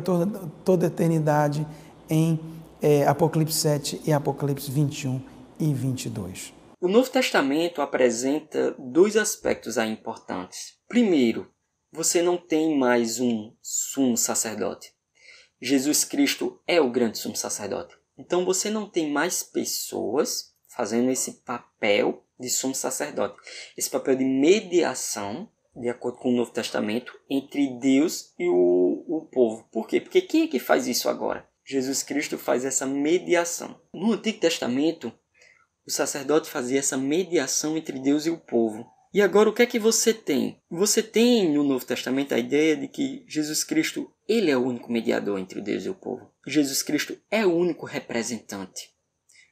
toda, 0.00 0.26
toda 0.64 0.86
a 0.86 0.88
eternidade 0.88 1.66
em 2.08 2.40
é, 2.80 3.06
Apocalipse 3.06 3.58
7 3.58 4.00
e 4.06 4.12
Apocalipse 4.12 4.70
21 4.70 5.20
e 5.60 5.74
22. 5.74 6.54
O 6.80 6.88
Novo 6.88 7.10
Testamento 7.10 7.82
apresenta 7.82 8.74
dois 8.78 9.16
aspectos 9.16 9.76
aí 9.76 9.90
importantes. 9.90 10.78
Primeiro, 10.88 11.50
você 11.92 12.22
não 12.22 12.36
tem 12.36 12.78
mais 12.78 13.20
um 13.20 13.52
sumo 13.60 14.16
sacerdote. 14.16 14.95
Jesus 15.60 16.04
Cristo 16.04 16.60
é 16.66 16.80
o 16.80 16.90
grande 16.90 17.18
sumo 17.18 17.36
sacerdote. 17.36 17.96
Então 18.18 18.44
você 18.44 18.70
não 18.70 18.88
tem 18.88 19.10
mais 19.10 19.42
pessoas 19.42 20.54
fazendo 20.68 21.10
esse 21.10 21.42
papel 21.44 22.24
de 22.38 22.50
sumo 22.50 22.74
sacerdote, 22.74 23.36
esse 23.76 23.88
papel 23.88 24.16
de 24.16 24.24
mediação 24.24 25.48
de 25.76 25.88
acordo 25.90 26.18
com 26.18 26.30
o 26.30 26.36
Novo 26.36 26.50
Testamento, 26.50 27.12
entre 27.28 27.78
Deus 27.78 28.32
e 28.38 28.48
o, 28.48 29.04
o 29.06 29.28
povo. 29.30 29.68
Por 29.70 29.86
quê? 29.86 30.00
Porque 30.00 30.22
quem 30.22 30.44
é 30.44 30.48
que 30.48 30.58
faz 30.58 30.86
isso 30.86 31.08
agora? 31.08 31.46
Jesus 31.64 32.02
Cristo 32.02 32.38
faz 32.38 32.64
essa 32.64 32.86
mediação. 32.86 33.78
No 33.92 34.12
Antigo 34.12 34.40
Testamento, 34.40 35.12
o 35.86 35.90
sacerdote 35.90 36.48
fazia 36.48 36.78
essa 36.78 36.96
mediação 36.96 37.76
entre 37.76 37.98
Deus 37.98 38.24
e 38.24 38.30
o 38.30 38.38
povo. 38.38 38.86
E 39.16 39.22
agora 39.22 39.48
o 39.48 39.52
que 39.54 39.62
é 39.62 39.66
que 39.66 39.78
você 39.78 40.12
tem? 40.12 40.60
Você 40.68 41.02
tem 41.02 41.50
no 41.50 41.64
Novo 41.64 41.86
Testamento 41.86 42.34
a 42.34 42.38
ideia 42.38 42.76
de 42.76 42.86
que 42.86 43.24
Jesus 43.26 43.64
Cristo, 43.64 44.12
ele 44.28 44.50
é 44.50 44.56
o 44.58 44.62
único 44.62 44.92
mediador 44.92 45.38
entre 45.38 45.62
Deus 45.62 45.86
e 45.86 45.88
o 45.88 45.94
povo. 45.94 46.30
Jesus 46.46 46.82
Cristo 46.82 47.16
é 47.30 47.46
o 47.46 47.56
único 47.56 47.86
representante. 47.86 48.90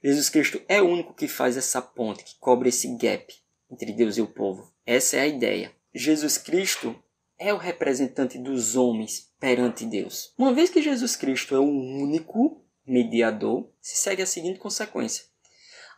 Jesus 0.03 0.29
Cristo 0.29 0.61
é 0.69 0.83
o 0.83 0.87
único 0.87 1.15
que 1.15 1.27
faz 1.27 1.57
essa 1.57 1.81
ponte, 1.81 2.25
que 2.25 2.39
cobre 2.39 2.69
esse 2.69 2.95
gap 2.99 3.25
entre 3.71 3.91
Deus 3.95 4.19
e 4.19 4.21
o 4.21 4.27
povo. 4.27 4.71
Essa 4.85 5.17
é 5.17 5.21
a 5.21 5.27
ideia. 5.27 5.73
Jesus 5.95 6.37
Cristo 6.37 6.95
é 7.39 7.51
o 7.55 7.57
representante 7.57 8.37
dos 8.37 8.77
homens 8.77 9.33
perante 9.41 9.87
Deus. 9.87 10.35
Uma 10.37 10.53
vez 10.53 10.69
que 10.69 10.83
Jesus 10.83 11.17
Cristo 11.17 11.55
é 11.55 11.59
o 11.59 11.65
único 11.65 12.63
mediador, 12.87 13.67
se 13.81 13.97
segue 13.97 14.21
a 14.21 14.27
seguinte 14.27 14.59
consequência. 14.59 15.25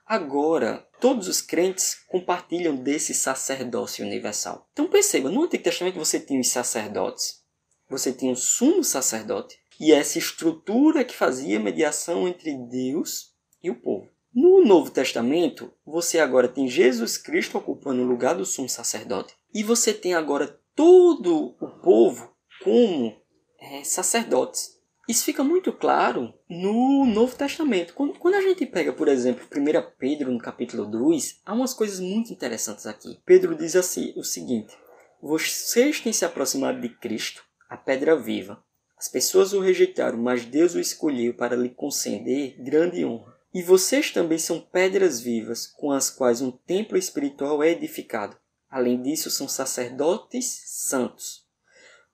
Agora, 0.06 0.86
todos 1.00 1.26
os 1.26 1.40
crentes 1.40 1.96
compartilham 2.06 2.76
desse 2.76 3.12
sacerdócio 3.12 4.06
universal. 4.06 4.68
Então 4.72 4.86
perceba, 4.86 5.28
no 5.28 5.42
Antigo 5.42 5.64
Testamento 5.64 5.98
você 5.98 6.20
tinha 6.20 6.40
os 6.40 6.48
sacerdotes, 6.48 7.42
você 7.90 8.12
tinha 8.12 8.32
o 8.32 8.36
sumo 8.36 8.84
sacerdote, 8.84 9.58
e 9.80 9.92
essa 9.92 10.16
estrutura 10.18 11.04
que 11.04 11.14
fazia 11.14 11.58
mediação 11.58 12.28
entre 12.28 12.56
Deus 12.68 13.34
e 13.62 13.68
o 13.68 13.74
povo. 13.74 14.08
No 14.32 14.64
Novo 14.64 14.90
Testamento, 14.90 15.72
você 15.84 16.18
agora 16.18 16.46
tem 16.46 16.68
Jesus 16.68 17.18
Cristo 17.18 17.58
ocupando 17.58 18.02
o 18.02 18.06
lugar 18.06 18.34
do 18.34 18.44
sumo 18.44 18.68
sacerdote. 18.68 19.34
E 19.52 19.62
você 19.62 19.92
tem 19.92 20.14
agora 20.14 20.60
todo 20.74 21.56
o 21.58 21.80
povo 21.80 22.32
como 22.62 23.16
é, 23.58 23.82
sacerdotes. 23.82 24.75
Isso 25.08 25.24
fica 25.24 25.44
muito 25.44 25.72
claro 25.72 26.34
no 26.48 27.06
Novo 27.06 27.36
Testamento. 27.36 27.94
Quando, 27.94 28.18
quando, 28.18 28.34
a 28.34 28.40
gente 28.40 28.66
pega, 28.66 28.92
por 28.92 29.06
exemplo, 29.06 29.46
1 29.46 29.96
Pedro 29.96 30.32
no 30.32 30.38
capítulo 30.38 30.84
2, 30.84 31.42
há 31.46 31.54
umas 31.54 31.72
coisas 31.72 32.00
muito 32.00 32.32
interessantes 32.32 32.86
aqui. 32.86 33.20
Pedro 33.24 33.54
diz 33.54 33.76
assim 33.76 34.12
o 34.16 34.24
seguinte: 34.24 34.76
Vocês 35.22 36.00
têm 36.00 36.12
se 36.12 36.24
aproximado 36.24 36.80
de 36.80 36.88
Cristo, 36.88 37.44
a 37.70 37.76
pedra 37.76 38.16
viva. 38.16 38.60
As 38.98 39.08
pessoas 39.08 39.52
o 39.52 39.60
rejeitaram, 39.60 40.18
mas 40.18 40.44
Deus 40.44 40.74
o 40.74 40.80
escolheu 40.80 41.34
para 41.34 41.54
lhe 41.54 41.68
conceder 41.68 42.56
grande 42.58 43.04
honra. 43.04 43.36
E 43.54 43.62
vocês 43.62 44.10
também 44.10 44.38
são 44.38 44.60
pedras 44.60 45.20
vivas, 45.20 45.66
com 45.66 45.92
as 45.92 46.10
quais 46.10 46.40
um 46.40 46.50
templo 46.50 46.98
espiritual 46.98 47.62
é 47.62 47.70
edificado. 47.70 48.36
Além 48.68 49.00
disso, 49.00 49.30
são 49.30 49.46
sacerdotes 49.46 50.62
santos. 50.66 51.46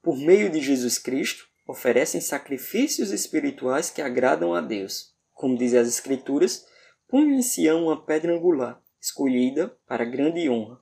Por 0.02 0.16
meio 0.18 0.50
de 0.50 0.60
Jesus 0.60 0.98
Cristo, 0.98 1.46
oferecem 1.66 2.20
sacrifícios 2.20 3.10
espirituais 3.10 3.90
que 3.90 4.02
agradam 4.02 4.54
a 4.54 4.60
Deus. 4.60 5.14
Como 5.32 5.56
dizem 5.56 5.80
as 5.80 5.88
Escrituras, 5.88 6.66
põe 7.08 7.24
em 7.24 7.42
Sião 7.42 7.84
uma 7.84 8.04
pedra 8.04 8.34
angular, 8.34 8.82
escolhida 9.00 9.68
para 9.86 10.04
grande 10.04 10.48
honra. 10.48 10.80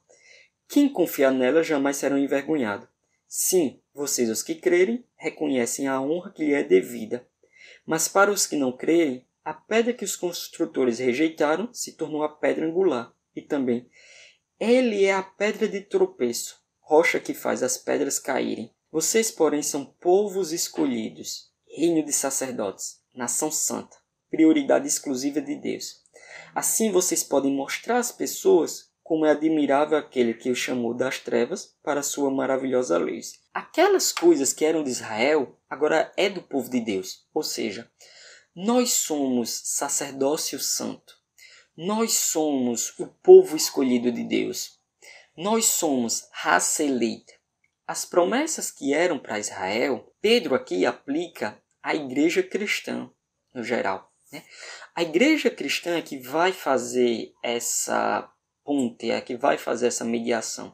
Quem 0.68 0.88
confiar 0.88 1.32
nela 1.32 1.62
jamais 1.62 1.96
será 1.96 2.18
envergonhado. 2.18 2.88
Sim, 3.26 3.80
vocês, 3.94 4.28
os 4.30 4.42
que 4.42 4.54
crerem, 4.54 5.04
reconhecem 5.16 5.88
a 5.88 6.00
honra 6.00 6.32
que 6.32 6.44
lhe 6.44 6.54
é 6.54 6.62
devida. 6.62 7.26
Mas 7.84 8.08
para 8.08 8.30
os 8.30 8.46
que 8.46 8.56
não 8.56 8.76
crerem, 8.76 9.26
a 9.44 9.54
pedra 9.54 9.92
que 9.92 10.04
os 10.04 10.14
construtores 10.16 10.98
rejeitaram 10.98 11.72
se 11.72 11.96
tornou 11.96 12.22
a 12.22 12.28
pedra 12.28 12.66
angular. 12.66 13.12
E 13.34 13.42
também, 13.42 13.88
ele 14.58 15.04
é 15.04 15.12
a 15.12 15.22
pedra 15.22 15.66
de 15.66 15.80
tropeço, 15.80 16.60
rocha 16.80 17.18
que 17.18 17.32
faz 17.32 17.62
as 17.62 17.78
pedras 17.78 18.18
caírem. 18.18 18.74
Vocês, 18.92 19.30
porém, 19.30 19.62
são 19.62 19.84
povos 19.84 20.52
escolhidos, 20.52 21.50
reino 21.68 22.04
de 22.04 22.12
sacerdotes, 22.12 23.00
nação 23.14 23.50
santa, 23.50 23.96
prioridade 24.28 24.86
exclusiva 24.86 25.40
de 25.40 25.54
Deus. 25.54 26.02
Assim 26.54 26.90
vocês 26.90 27.22
podem 27.22 27.52
mostrar 27.52 27.98
às 27.98 28.10
pessoas 28.10 28.90
como 29.02 29.26
é 29.26 29.30
admirável 29.30 29.98
aquele 29.98 30.34
que 30.34 30.50
o 30.50 30.54
chamou 30.54 30.94
das 30.94 31.18
trevas 31.18 31.74
para 31.82 32.02
sua 32.02 32.30
maravilhosa 32.30 32.96
luz. 32.98 33.40
Aquelas 33.52 34.12
coisas 34.12 34.52
que 34.52 34.64
eram 34.64 34.84
de 34.84 34.90
Israel 34.90 35.56
agora 35.68 36.12
é 36.16 36.28
do 36.28 36.42
povo 36.42 36.70
de 36.70 36.80
Deus. 36.80 37.26
Ou 37.34 37.42
seja, 37.42 37.90
nós 38.54 38.92
somos 38.92 39.50
sacerdócio 39.64 40.58
santo. 40.58 41.14
Nós 41.76 42.12
somos 42.12 42.92
o 42.98 43.06
povo 43.06 43.56
escolhido 43.56 44.12
de 44.12 44.22
Deus. 44.22 44.78
Nós 45.36 45.64
somos 45.66 46.28
raça 46.32 46.84
eleita. 46.84 47.39
As 47.90 48.04
promessas 48.04 48.70
que 48.70 48.94
eram 48.94 49.18
para 49.18 49.40
Israel, 49.40 50.14
Pedro 50.22 50.54
aqui 50.54 50.86
aplica 50.86 51.60
à 51.82 51.92
igreja 51.92 52.40
cristã 52.40 53.10
no 53.52 53.64
geral. 53.64 54.12
Né? 54.30 54.44
A 54.94 55.02
igreja 55.02 55.50
cristã 55.50 55.96
é 55.96 56.00
que 56.00 56.16
vai 56.16 56.52
fazer 56.52 57.32
essa 57.42 58.32
ponte, 58.64 59.10
é 59.10 59.20
que 59.20 59.36
vai 59.36 59.58
fazer 59.58 59.88
essa 59.88 60.04
mediação. 60.04 60.72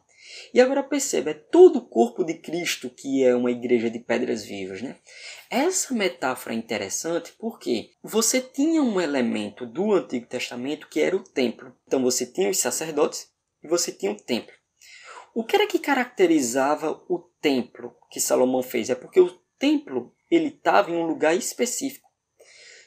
E 0.53 0.61
agora 0.61 0.83
perceba, 0.83 1.31
é 1.31 1.33
todo 1.33 1.77
o 1.77 1.89
corpo 1.89 2.23
de 2.23 2.35
Cristo 2.35 2.91
que 2.91 3.25
é 3.25 3.35
uma 3.35 3.51
igreja 3.51 3.89
de 3.89 3.99
pedras 3.99 4.45
vivas. 4.45 4.83
Né? 4.83 4.95
Essa 5.49 5.95
metáfora 5.95 6.55
é 6.55 6.59
interessante 6.59 7.33
porque 7.39 7.93
você 8.03 8.43
tinha 8.43 8.83
um 8.83 9.01
elemento 9.01 9.65
do 9.65 9.95
Antigo 9.95 10.27
Testamento 10.27 10.87
que 10.87 11.01
era 11.01 11.17
o 11.17 11.25
templo. 11.25 11.75
Então 11.87 12.03
você 12.03 12.27
tinha 12.27 12.51
os 12.51 12.59
sacerdotes 12.59 13.31
e 13.65 13.69
você 13.69 13.91
tinha 13.91 14.13
o 14.13 14.21
templo. 14.21 14.53
O 15.37 15.45
que 15.45 15.55
era 15.55 15.66
que 15.66 15.78
caracterizava 15.78 16.99
o 17.11 17.19
templo 17.19 17.95
que 18.11 18.19
Salomão 18.19 18.62
fez? 18.62 18.88
É 18.88 18.95
porque 18.95 19.21
o 19.21 19.28
templo 19.59 20.11
ele 20.31 20.49
estava 20.49 20.90
em 20.90 20.95
um 20.95 21.05
lugar 21.05 21.37
específico. 21.37 22.09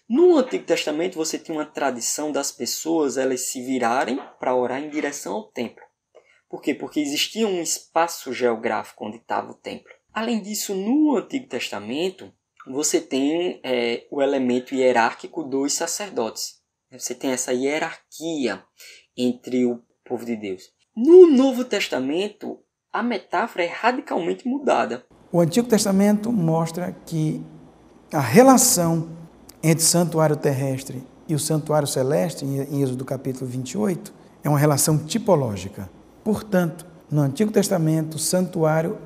No 0.10 0.36
Antigo 0.36 0.65
Testamento 0.65 1.13
você 1.13 1.38
tinha 1.38 1.56
uma 1.56 1.65
tradição 1.68 2.32
das 2.32 2.51
pessoas 2.51 3.18
elas 3.18 3.41
se 3.41 3.62
virarem 3.62 4.20
para 4.39 4.56
orar 4.56 4.82
em 4.82 4.89
direção 4.89 5.36
ao 5.36 5.51
templo. 5.51 5.84
Por 6.50 6.60
quê? 6.60 6.74
Porque 6.74 7.00
existia 7.00 7.48
um 7.48 7.62
espaço 7.62 8.34
geográfico 8.34 9.06
onde 9.06 9.18
estava 9.18 9.51
o 9.51 9.53
templo. 9.53 9.94
Além 10.12 10.41
disso, 10.41 10.74
no 10.74 11.18
Antigo 11.18 11.48
Testamento 11.48 12.34
você 12.65 13.00
tem 13.00 13.62
é, 13.63 14.08
o 14.10 14.24
elemento 14.24 14.74
hierárquico 14.74 15.44
dos 15.44 15.74
sacerdotes. 15.74 16.60
Você 16.91 17.13
tem 17.13 17.29
essa 17.29 17.53
hierarquia 17.53 18.65
entre 19.15 19.68
o 19.68 19.84
povo 20.03 20.25
de 20.25 20.36
Deus. 20.36 20.79
No 20.96 21.27
Novo 21.27 21.63
Testamento, 21.63 22.58
a 22.91 23.03
metáfora 23.03 23.63
é 23.63 23.67
radicalmente 23.67 24.48
mudada. 24.48 25.05
O 25.31 25.39
Antigo 25.39 25.67
Testamento 25.67 26.31
mostra 26.31 26.96
que 27.05 27.41
a 28.12 28.19
relação 28.19 29.10
entre 29.62 29.84
santuário 29.84 30.36
terrestre 30.36 31.03
e 31.27 31.36
o 31.36 31.39
santuário 31.39 31.88
celeste, 31.88 32.43
em 32.43 32.81
Êxodo 32.81 33.05
capítulo 33.05 33.46
28, 33.50 34.12
é 34.43 34.50
uma 34.50 34.58
relação 34.58 34.98
tipológica. 34.98 35.89
Portanto, 36.24 36.86
no 37.10 37.22
Antigo 37.22 37.51
Testamento, 37.51 38.15
o 38.15 38.19
santuário 38.19 38.98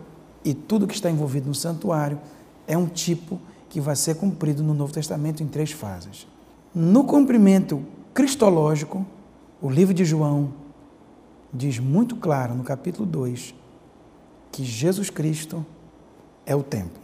e 0.43 0.53
tudo 0.53 0.87
que 0.87 0.95
está 0.95 1.11
envolvido 1.11 1.47
no 1.47 1.55
santuário 1.55 2.19
é 2.65 2.77
um 2.77 2.87
tipo 2.87 3.39
que 3.69 3.81
vai 3.81 3.95
ser 3.95 4.15
cumprido 4.15 4.63
no 4.63 4.73
Novo 4.73 4.93
Testamento 4.93 5.43
em 5.43 5.47
três 5.47 5.71
fases. 5.71 6.27
No 6.73 7.03
cumprimento 7.03 7.83
cristológico, 8.13 9.05
o 9.61 9.69
livro 9.69 9.93
de 9.93 10.05
João 10.05 10.62
diz 11.53 11.77
muito 11.79 12.16
claro 12.16 12.55
no 12.55 12.63
capítulo 12.63 13.05
2 13.05 13.53
que 14.51 14.63
Jesus 14.63 15.09
Cristo 15.09 15.66
é 16.46 16.55
o 16.55 16.63
templo. 16.63 17.01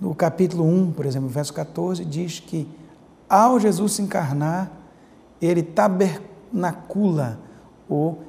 No 0.00 0.14
capítulo 0.14 0.64
1, 0.64 0.92
por 0.92 1.06
exemplo, 1.06 1.28
verso 1.28 1.52
14, 1.52 2.04
diz 2.04 2.40
que 2.40 2.66
ao 3.28 3.58
Jesus 3.58 3.92
se 3.92 4.02
encarnar, 4.02 4.70
ele 5.40 5.62
tabernacula, 5.62 7.38
ou, 7.88 8.22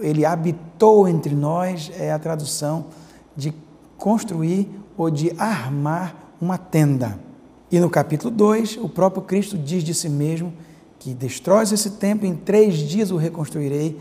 ele 0.00 0.24
habitou 0.24 1.08
entre 1.08 1.34
nós, 1.34 1.90
é 1.98 2.12
a 2.12 2.18
tradução 2.18 2.86
de 3.36 3.52
construir 3.96 4.68
ou 4.96 5.10
de 5.10 5.32
armar 5.38 6.14
uma 6.40 6.56
tenda. 6.56 7.18
E 7.70 7.78
no 7.78 7.90
capítulo 7.90 8.30
2, 8.30 8.78
o 8.78 8.88
próprio 8.88 9.22
Cristo 9.22 9.58
diz 9.58 9.84
de 9.84 9.92
si 9.92 10.08
mesmo 10.08 10.52
que 10.98 11.14
destrói 11.14 11.62
esse 11.62 11.90
templo, 11.92 12.26
em 12.26 12.34
três 12.34 12.76
dias 12.76 13.10
o 13.10 13.16
reconstruirei 13.16 13.98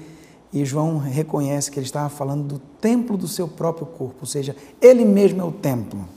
e 0.51 0.63
João 0.65 0.97
reconhece 0.97 1.69
que 1.69 1.77
ele 1.77 1.85
estava 1.85 2.09
falando 2.09 2.43
do 2.43 2.59
templo 2.79 3.17
do 3.17 3.27
seu 3.27 3.47
próprio 3.47 3.85
corpo, 3.85 4.17
ou 4.21 4.27
seja, 4.27 4.55
ele 4.81 5.05
mesmo 5.05 5.41
é 5.41 5.43
o 5.43 5.51
templo. 5.51 6.07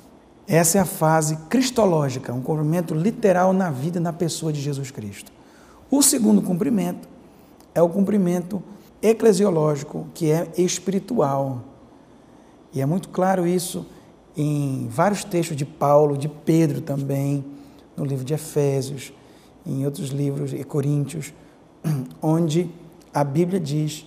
Essa 0.46 0.78
é 0.78 0.80
a 0.80 0.84
fase 0.84 1.36
cristológica, 1.48 2.32
um 2.32 2.40
cumprimento 2.40 2.94
literal 2.94 3.52
na 3.52 3.70
vida 3.70 3.98
e 3.98 4.02
na 4.02 4.12
pessoa 4.12 4.52
de 4.52 4.60
Jesus 4.60 4.90
Cristo. 4.90 5.30
O 5.90 6.02
segundo 6.02 6.42
cumprimento 6.42 7.08
é 7.74 7.82
o 7.82 7.88
cumprimento 7.88 8.62
eclesiológico, 9.02 10.06
que 10.14 10.30
é 10.30 10.48
espiritual. 10.56 11.62
E 12.72 12.80
é 12.80 12.86
muito 12.86 13.08
claro 13.08 13.46
isso 13.46 13.86
em 14.36 14.88
vários 14.88 15.24
textos 15.24 15.56
de 15.56 15.64
Paulo, 15.64 16.16
de 16.16 16.28
Pedro 16.28 16.80
também, 16.80 17.44
no 17.96 18.04
livro 18.04 18.24
de 18.24 18.34
Efésios, 18.34 19.12
em 19.66 19.84
outros 19.84 20.10
livros, 20.10 20.52
e 20.52 20.64
Coríntios, 20.64 21.32
onde 22.22 22.70
a 23.12 23.24
Bíblia 23.24 23.60
diz 23.60 24.06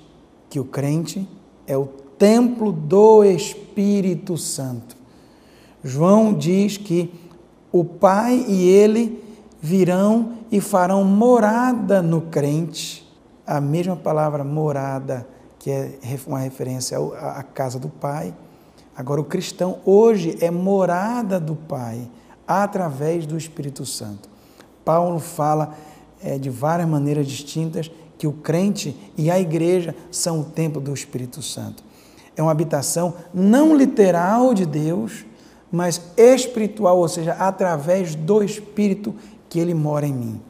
que 0.50 0.60
o 0.60 0.66
crente 0.66 1.28
é 1.68 1.78
o 1.78 1.86
templo 2.18 2.72
do 2.72 3.24
Espírito 3.24 4.38
Santo. 4.38 4.96
João 5.84 6.34
diz 6.34 6.78
que 6.78 7.14
o 7.72 7.84
Pai 7.84 8.46
e 8.48 8.68
ele 8.68 9.22
virão 9.62 10.34
e 10.52 10.62
farão 10.62 11.04
morada 11.04 12.02
no 12.02 12.22
crente. 12.22 13.04
A 13.46 13.60
mesma 13.60 13.96
palavra 13.96 14.44
morada, 14.44 15.28
que 15.60 15.70
é 15.72 16.00
uma 16.28 16.40
referência 16.40 16.98
à 16.98 17.44
casa 17.44 17.80
do 17.80 17.90
Pai. 17.90 18.34
Agora, 18.96 19.20
o 19.20 19.26
cristão 19.26 19.80
hoje 19.84 20.38
é 20.40 20.52
morada 20.52 21.40
do 21.40 21.56
Pai 21.56 22.08
através 22.48 23.26
do 23.26 23.36
Espírito 23.38 23.86
Santo. 23.86 24.33
Paulo 24.84 25.20
fala 25.20 25.76
é, 26.22 26.38
de 26.38 26.50
várias 26.50 26.88
maneiras 26.88 27.28
distintas 27.28 27.92
que 28.18 28.28
o 28.28 28.34
crente 28.34 28.96
e 29.18 29.30
a 29.30 29.40
igreja 29.40 29.96
são 30.12 30.42
o 30.42 30.46
templo 30.46 30.80
do 30.80 30.94
Espírito 30.94 31.42
Santo. 31.42 31.84
É 32.36 32.42
uma 32.42 32.52
habitação 32.52 33.14
não 33.34 33.76
literal 33.76 34.54
de 34.54 34.66
Deus, 34.66 35.26
mas 35.72 36.02
espiritual, 36.16 36.98
ou 36.98 37.08
seja, 37.08 37.34
através 37.34 38.16
do 38.16 38.44
Espírito 38.44 39.14
que 39.50 39.60
ele 39.60 39.74
mora 39.74 40.06
em 40.06 40.14
mim. 40.14 40.42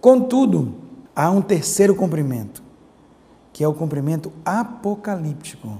Contudo, 0.00 0.74
há 1.14 1.30
um 1.30 1.42
terceiro 1.42 1.94
cumprimento, 1.94 2.62
que 3.52 3.64
é 3.64 3.68
o 3.68 3.74
cumprimento 3.74 4.32
apocalíptico, 4.44 5.78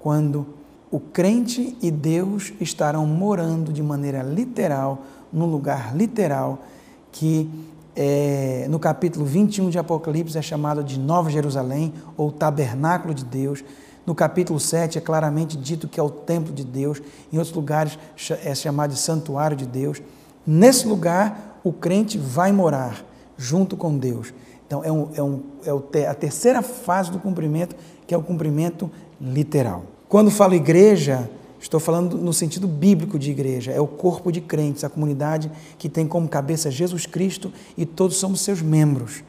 quando 0.00 0.46
o 0.90 0.98
crente 0.98 1.76
e 1.82 1.90
Deus 1.90 2.52
estarão 2.60 3.06
morando 3.06 3.72
de 3.72 3.82
maneira 3.82 4.22
literal, 4.22 5.02
num 5.32 5.46
lugar 5.46 5.94
literal 5.96 6.60
que 7.14 7.48
é, 7.94 8.66
no 8.68 8.80
capítulo 8.80 9.24
21 9.24 9.70
de 9.70 9.78
Apocalipse 9.78 10.36
é 10.36 10.42
chamado 10.42 10.82
de 10.82 10.98
Nova 10.98 11.30
Jerusalém 11.30 11.94
ou 12.16 12.32
Tabernáculo 12.32 13.14
de 13.14 13.24
Deus. 13.24 13.62
No 14.04 14.16
capítulo 14.16 14.58
7 14.58 14.98
é 14.98 15.00
claramente 15.00 15.56
dito 15.56 15.86
que 15.86 16.00
é 16.00 16.02
o 16.02 16.10
templo 16.10 16.52
de 16.52 16.64
Deus. 16.64 17.00
Em 17.32 17.38
outros 17.38 17.54
lugares 17.54 17.96
é 18.44 18.52
chamado 18.52 18.90
de 18.90 18.98
santuário 18.98 19.56
de 19.56 19.64
Deus. 19.64 20.02
Nesse 20.44 20.88
lugar, 20.88 21.60
o 21.62 21.72
crente 21.72 22.18
vai 22.18 22.50
morar 22.50 23.04
junto 23.38 23.76
com 23.76 23.96
Deus. 23.96 24.34
Então, 24.66 24.82
é, 24.82 24.90
um, 24.90 25.08
é, 25.14 25.22
um, 25.22 25.40
é 25.94 26.06
a 26.08 26.14
terceira 26.14 26.62
fase 26.62 27.12
do 27.12 27.20
cumprimento, 27.20 27.76
que 28.08 28.12
é 28.12 28.18
o 28.18 28.22
cumprimento 28.22 28.90
literal. 29.20 29.84
Quando 30.08 30.32
falo 30.32 30.54
igreja, 30.54 31.30
Estou 31.64 31.80
falando 31.80 32.18
no 32.18 32.30
sentido 32.30 32.68
bíblico 32.68 33.18
de 33.18 33.30
igreja, 33.30 33.72
é 33.72 33.80
o 33.80 33.86
corpo 33.86 34.30
de 34.30 34.42
crentes, 34.42 34.84
a 34.84 34.90
comunidade 34.90 35.50
que 35.78 35.88
tem 35.88 36.06
como 36.06 36.28
cabeça 36.28 36.70
Jesus 36.70 37.06
Cristo 37.06 37.50
e 37.74 37.86
todos 37.86 38.18
somos 38.18 38.42
seus 38.42 38.60
membros. 38.60 39.24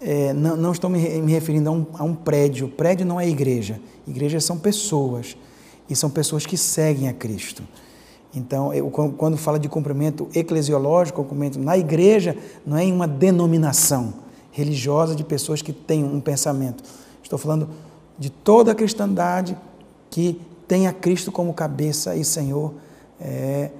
É, 0.00 0.32
não, 0.32 0.56
não, 0.56 0.72
estou 0.72 0.90
me, 0.90 0.98
referindo 0.98 1.70
a 1.70 1.72
um, 1.72 1.86
a 1.94 2.02
um, 2.02 2.12
prédio, 2.12 2.66
prédio 2.66 3.06
não 3.06 3.20
é 3.20 3.28
igreja, 3.28 3.80
igrejas 4.04 4.42
são 4.42 4.58
pessoas 4.58 5.36
e 5.88 5.94
são 5.94 6.10
pessoas 6.10 6.44
que 6.44 6.56
seguem 6.56 7.08
a 7.08 7.12
Cristo. 7.12 7.62
Então, 8.34 8.74
eu, 8.74 8.90
quando 8.90 9.36
fala 9.36 9.56
de 9.56 9.68
cumprimento 9.68 10.28
eclesiológico, 10.34 11.22
cumprimento 11.22 11.56
na 11.56 11.78
igreja, 11.78 12.36
não 12.66 12.76
é 12.76 12.82
em 12.82 12.92
uma 12.92 13.06
denominação 13.06 14.12
religiosa 14.50 15.14
de 15.14 15.22
pessoas 15.22 15.62
que 15.62 15.72
têm 15.72 16.02
um 16.02 16.18
pensamento. 16.20 16.82
Estou 17.22 17.38
falando 17.38 17.68
de 18.18 18.28
toda 18.28 18.72
a 18.72 18.74
cristandade 18.74 19.56
que 20.10 20.40
tenha 20.66 20.92
Cristo 20.92 21.30
como 21.30 21.54
cabeça 21.54 22.16
e 22.16 22.24
Senhor 22.24 22.74
é, 23.20 23.70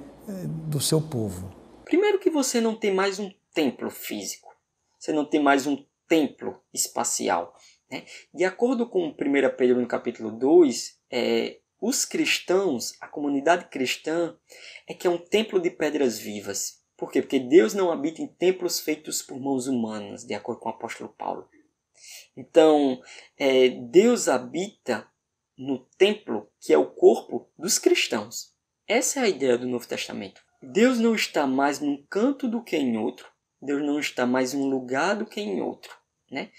do 0.69 0.79
seu 0.79 1.01
povo. 1.01 1.53
Primeiro 1.85 2.19
que 2.19 2.29
você 2.29 2.59
não 2.59 2.75
tem 2.75 2.93
mais 2.93 3.19
um 3.19 3.31
templo 3.53 3.89
físico, 3.89 4.49
você 4.99 5.11
não 5.11 5.25
tem 5.25 5.41
mais 5.41 5.65
um 5.65 5.85
templo 6.07 6.59
espacial. 6.73 7.53
Né? 7.89 8.03
De 8.33 8.43
acordo 8.43 8.87
com 8.89 9.07
1 9.09 9.15
Pedro 9.57 9.79
no 9.79 9.87
capítulo 9.87 10.31
2, 10.31 10.99
é, 11.11 11.59
os 11.79 12.05
cristãos, 12.05 12.95
a 12.99 13.07
comunidade 13.07 13.69
cristã, 13.69 14.35
é 14.87 14.93
que 14.93 15.07
é 15.07 15.09
um 15.09 15.17
templo 15.17 15.59
de 15.59 15.69
pedras 15.69 16.17
vivas. 16.17 16.83
Por 16.97 17.11
quê? 17.11 17.21
Porque 17.21 17.39
Deus 17.39 17.73
não 17.73 17.91
habita 17.91 18.21
em 18.21 18.27
templos 18.27 18.79
feitos 18.79 19.21
por 19.21 19.39
mãos 19.39 19.67
humanas, 19.67 20.25
de 20.25 20.33
acordo 20.33 20.59
com 20.59 20.69
o 20.69 20.71
apóstolo 20.71 21.13
Paulo. 21.15 21.47
Então, 22.35 22.99
é, 23.37 23.69
Deus 23.69 24.27
habita 24.27 25.07
no 25.57 25.79
templo 25.97 26.49
que 26.59 26.71
é 26.71 26.77
o 26.77 26.85
corpo 26.85 27.49
dos 27.57 27.79
cristãos. 27.79 28.53
Essa 28.87 29.19
é 29.19 29.23
a 29.23 29.29
ideia 29.29 29.57
do 29.57 29.67
Novo 29.67 29.87
Testamento. 29.87 30.41
Deus 30.61 30.99
não 30.99 31.15
está 31.15 31.45
mais 31.45 31.79
num 31.79 32.03
canto 32.09 32.47
do 32.47 32.63
que 32.63 32.77
em 32.77 32.97
outro. 32.97 33.27
Deus 33.61 33.81
não 33.83 33.99
está 33.99 34.25
mais 34.25 34.53
em 34.53 34.57
um 34.57 34.69
lugar 34.69 35.15
do 35.15 35.25
que 35.25 35.41
em 35.41 35.61
outro. 35.61 35.95
Né? 36.31 36.51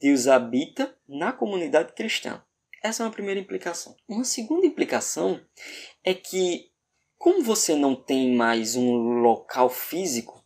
Deus 0.00 0.26
habita 0.26 0.96
na 1.08 1.32
comunidade 1.32 1.92
cristã. 1.92 2.42
Essa 2.82 3.02
é 3.02 3.06
uma 3.06 3.12
primeira 3.12 3.40
implicação. 3.40 3.96
Uma 4.08 4.24
segunda 4.24 4.66
implicação 4.66 5.40
é 6.04 6.14
que, 6.14 6.70
como 7.18 7.42
você 7.42 7.74
não 7.74 7.94
tem 7.94 8.34
mais 8.34 8.76
um 8.76 8.92
local 9.20 9.68
físico, 9.68 10.44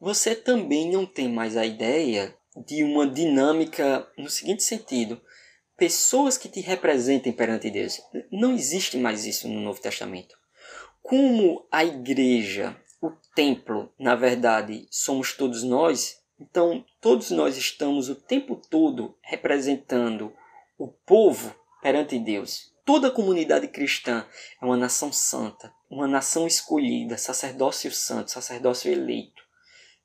você 0.00 0.34
também 0.34 0.90
não 0.90 1.06
tem 1.06 1.28
mais 1.28 1.56
a 1.56 1.64
ideia 1.64 2.36
de 2.66 2.82
uma 2.82 3.06
dinâmica 3.06 4.10
no 4.16 4.30
seguinte 4.30 4.62
sentido: 4.62 5.20
pessoas 5.76 6.38
que 6.38 6.48
te 6.48 6.60
representem 6.60 7.32
perante 7.32 7.70
Deus. 7.70 8.00
Não 8.30 8.54
existe 8.54 8.96
mais 8.96 9.26
isso 9.26 9.46
no 9.48 9.60
Novo 9.60 9.80
Testamento. 9.80 10.36
Como 11.02 11.66
a 11.70 11.84
igreja, 11.84 12.76
o 13.00 13.10
templo, 13.34 13.92
na 13.98 14.14
verdade, 14.14 14.88
somos 14.90 15.34
todos 15.34 15.62
nós, 15.62 16.18
então 16.40 16.84
todos 17.00 17.30
nós 17.30 17.56
estamos 17.56 18.08
o 18.08 18.14
tempo 18.14 18.56
todo 18.56 19.16
representando 19.22 20.32
o 20.78 20.88
povo 20.88 21.54
perante 21.82 22.18
Deus. 22.18 22.74
Toda 22.84 23.08
a 23.08 23.12
comunidade 23.12 23.68
cristã 23.68 24.26
é 24.60 24.64
uma 24.64 24.76
nação 24.76 25.12
santa, 25.12 25.72
uma 25.90 26.06
nação 26.06 26.46
escolhida, 26.46 27.18
sacerdócio 27.18 27.90
santo, 27.92 28.30
sacerdócio 28.30 28.90
eleito. 28.90 29.42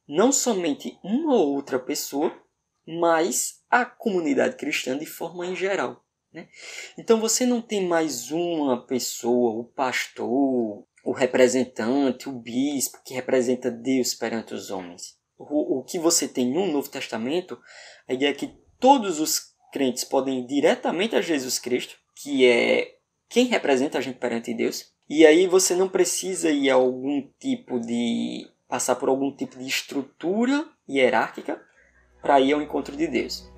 Não 0.07 0.31
somente 0.31 0.97
uma 1.03 1.35
ou 1.35 1.53
outra 1.53 1.79
pessoa, 1.79 2.35
mas 2.85 3.60
a 3.71 3.85
comunidade 3.85 4.57
cristã 4.57 4.97
de 4.97 5.05
forma 5.05 5.47
em 5.47 5.55
geral. 5.55 6.03
Né? 6.33 6.49
Então 6.97 7.19
você 7.19 7.45
não 7.45 7.61
tem 7.61 7.87
mais 7.87 8.29
uma 8.29 8.85
pessoa, 8.85 9.61
o 9.61 9.63
pastor, 9.63 10.85
o 11.03 11.11
representante, 11.11 12.29
o 12.29 12.33
bispo, 12.33 13.01
que 13.03 13.13
representa 13.13 13.71
Deus 13.71 14.13
perante 14.13 14.53
os 14.53 14.69
homens. 14.69 15.17
O, 15.37 15.79
o 15.79 15.83
que 15.83 15.97
você 15.97 16.27
tem 16.27 16.51
no 16.51 16.67
Novo 16.67 16.89
Testamento, 16.89 17.57
a 18.07 18.13
ideia 18.13 18.29
é 18.29 18.33
que 18.33 18.53
todos 18.79 19.19
os 19.19 19.51
crentes 19.71 20.03
podem 20.03 20.41
ir 20.41 20.47
diretamente 20.47 21.15
a 21.15 21.21
Jesus 21.21 21.57
Cristo, 21.57 21.95
que 22.15 22.45
é 22.45 22.95
quem 23.29 23.45
representa 23.45 23.97
a 23.97 24.01
gente 24.01 24.19
perante 24.19 24.53
Deus. 24.53 24.91
E 25.09 25.25
aí 25.25 25.47
você 25.47 25.75
não 25.75 25.89
precisa 25.89 26.51
ir 26.51 26.69
a 26.69 26.75
algum 26.75 27.21
tipo 27.39 27.79
de. 27.79 28.47
passar 28.67 28.95
por 28.95 29.09
algum 29.09 29.35
tipo 29.35 29.57
de 29.57 29.67
estrutura 29.67 30.65
hierárquica 30.87 31.61
para 32.21 32.39
ir 32.39 32.53
ao 32.53 32.61
encontro 32.61 32.95
de 32.95 33.07
Deus. 33.07 33.50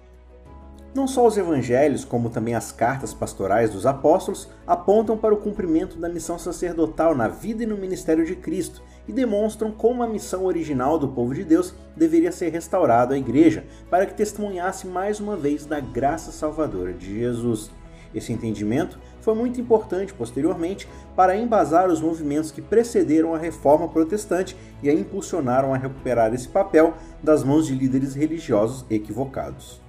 Não 0.93 1.07
só 1.07 1.25
os 1.25 1.37
evangelhos, 1.37 2.05
como 2.05 2.29
também 2.29 2.53
as 2.53 2.71
cartas 2.71 3.15
pastorais 3.15 3.71
dos 3.71 3.87
apóstolos 3.87 4.47
apontam 4.67 5.17
para 5.17 5.33
o 5.33 5.37
cumprimento 5.37 5.97
da 5.97 6.07
missão 6.07 6.37
sacerdotal 6.37 7.15
na 7.15 7.27
vida 7.27 7.63
e 7.63 7.65
no 7.65 7.75
ministério 7.75 8.23
de 8.23 8.35
Cristo 8.35 8.83
e 9.07 9.11
demonstram 9.11 9.71
como 9.71 10.03
a 10.03 10.07
missão 10.07 10.45
original 10.45 10.99
do 10.99 11.07
povo 11.07 11.33
de 11.33 11.43
Deus 11.43 11.73
deveria 11.97 12.31
ser 12.31 12.49
restaurada 12.49 13.15
à 13.15 13.17
igreja 13.17 13.65
para 13.89 14.05
que 14.05 14.13
testemunhasse 14.13 14.85
mais 14.85 15.19
uma 15.19 15.35
vez 15.35 15.65
da 15.65 15.79
graça 15.79 16.31
salvadora 16.31 16.93
de 16.93 17.17
Jesus. 17.19 17.71
Esse 18.13 18.31
entendimento 18.31 18.99
foi 19.19 19.33
muito 19.33 19.59
importante 19.59 20.13
posteriormente 20.13 20.87
para 21.15 21.35
embasar 21.35 21.89
os 21.89 22.01
movimentos 22.01 22.51
que 22.51 22.61
precederam 22.61 23.33
a 23.33 23.39
reforma 23.39 23.87
protestante 23.87 24.55
e 24.83 24.91
a 24.91 24.93
impulsionaram 24.93 25.73
a 25.73 25.77
recuperar 25.77 26.35
esse 26.35 26.47
papel 26.47 26.93
das 27.23 27.43
mãos 27.43 27.65
de 27.65 27.73
líderes 27.73 28.13
religiosos 28.13 28.85
equivocados. 28.91 29.82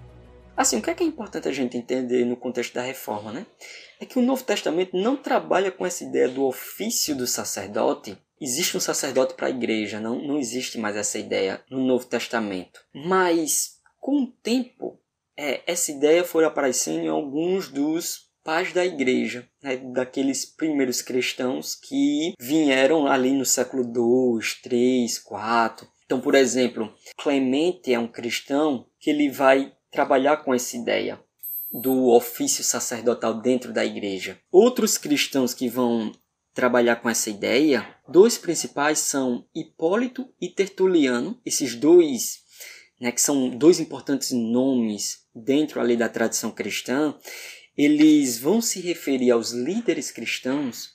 Assim, 0.56 0.78
o 0.78 0.82
que 0.82 0.90
é, 0.90 0.94
que 0.94 1.02
é 1.02 1.06
importante 1.06 1.48
a 1.48 1.52
gente 1.52 1.76
entender 1.76 2.24
no 2.24 2.36
contexto 2.36 2.74
da 2.74 2.82
reforma, 2.82 3.32
né? 3.32 3.46
É 4.00 4.06
que 4.06 4.18
o 4.18 4.22
Novo 4.22 4.44
Testamento 4.44 4.96
não 4.96 5.16
trabalha 5.16 5.72
com 5.72 5.84
essa 5.84 6.04
ideia 6.04 6.28
do 6.28 6.44
ofício 6.44 7.16
do 7.16 7.26
sacerdote. 7.26 8.16
Existe 8.40 8.76
um 8.76 8.80
sacerdote 8.80 9.34
para 9.34 9.48
a 9.48 9.50
igreja, 9.50 10.00
não, 10.00 10.20
não 10.20 10.38
existe 10.38 10.78
mais 10.78 10.96
essa 10.96 11.18
ideia 11.18 11.62
no 11.68 11.84
Novo 11.84 12.06
Testamento. 12.06 12.80
Mas, 12.94 13.78
com 14.00 14.22
o 14.22 14.26
tempo, 14.42 15.00
é, 15.36 15.62
essa 15.66 15.90
ideia 15.90 16.22
foi 16.24 16.44
aparecendo 16.44 17.00
em 17.00 17.08
alguns 17.08 17.68
dos 17.68 18.24
pais 18.44 18.72
da 18.72 18.84
igreja, 18.84 19.48
né, 19.62 19.78
daqueles 19.78 20.44
primeiros 20.44 21.00
cristãos 21.00 21.74
que 21.74 22.34
vieram 22.38 23.06
ali 23.06 23.32
no 23.32 23.46
século 23.46 23.82
2, 23.84 24.60
3, 24.62 25.18
4. 25.18 25.88
Então, 26.04 26.20
por 26.20 26.34
exemplo, 26.34 26.92
Clemente 27.16 27.92
é 27.92 27.98
um 27.98 28.06
cristão 28.06 28.86
que 29.00 29.08
ele 29.08 29.30
vai 29.30 29.72
trabalhar 29.94 30.38
com 30.38 30.52
essa 30.52 30.76
ideia 30.76 31.20
do 31.72 32.08
ofício 32.08 32.64
sacerdotal 32.64 33.40
dentro 33.40 33.72
da 33.72 33.84
igreja. 33.84 34.38
Outros 34.50 34.98
cristãos 34.98 35.54
que 35.54 35.68
vão 35.68 36.12
trabalhar 36.52 36.96
com 36.96 37.08
essa 37.08 37.30
ideia, 37.30 37.96
dois 38.08 38.36
principais 38.36 38.98
são 38.98 39.46
Hipólito 39.54 40.28
e 40.40 40.48
Tertuliano. 40.48 41.40
Esses 41.46 41.76
dois, 41.76 42.40
né, 43.00 43.12
que 43.12 43.20
são 43.20 43.48
dois 43.50 43.78
importantes 43.78 44.32
nomes 44.32 45.26
dentro 45.32 45.80
ali 45.80 45.96
da 45.96 46.08
tradição 46.08 46.50
cristã, 46.50 47.16
eles 47.76 48.38
vão 48.38 48.60
se 48.60 48.80
referir 48.80 49.30
aos 49.30 49.52
líderes 49.52 50.10
cristãos, 50.10 50.90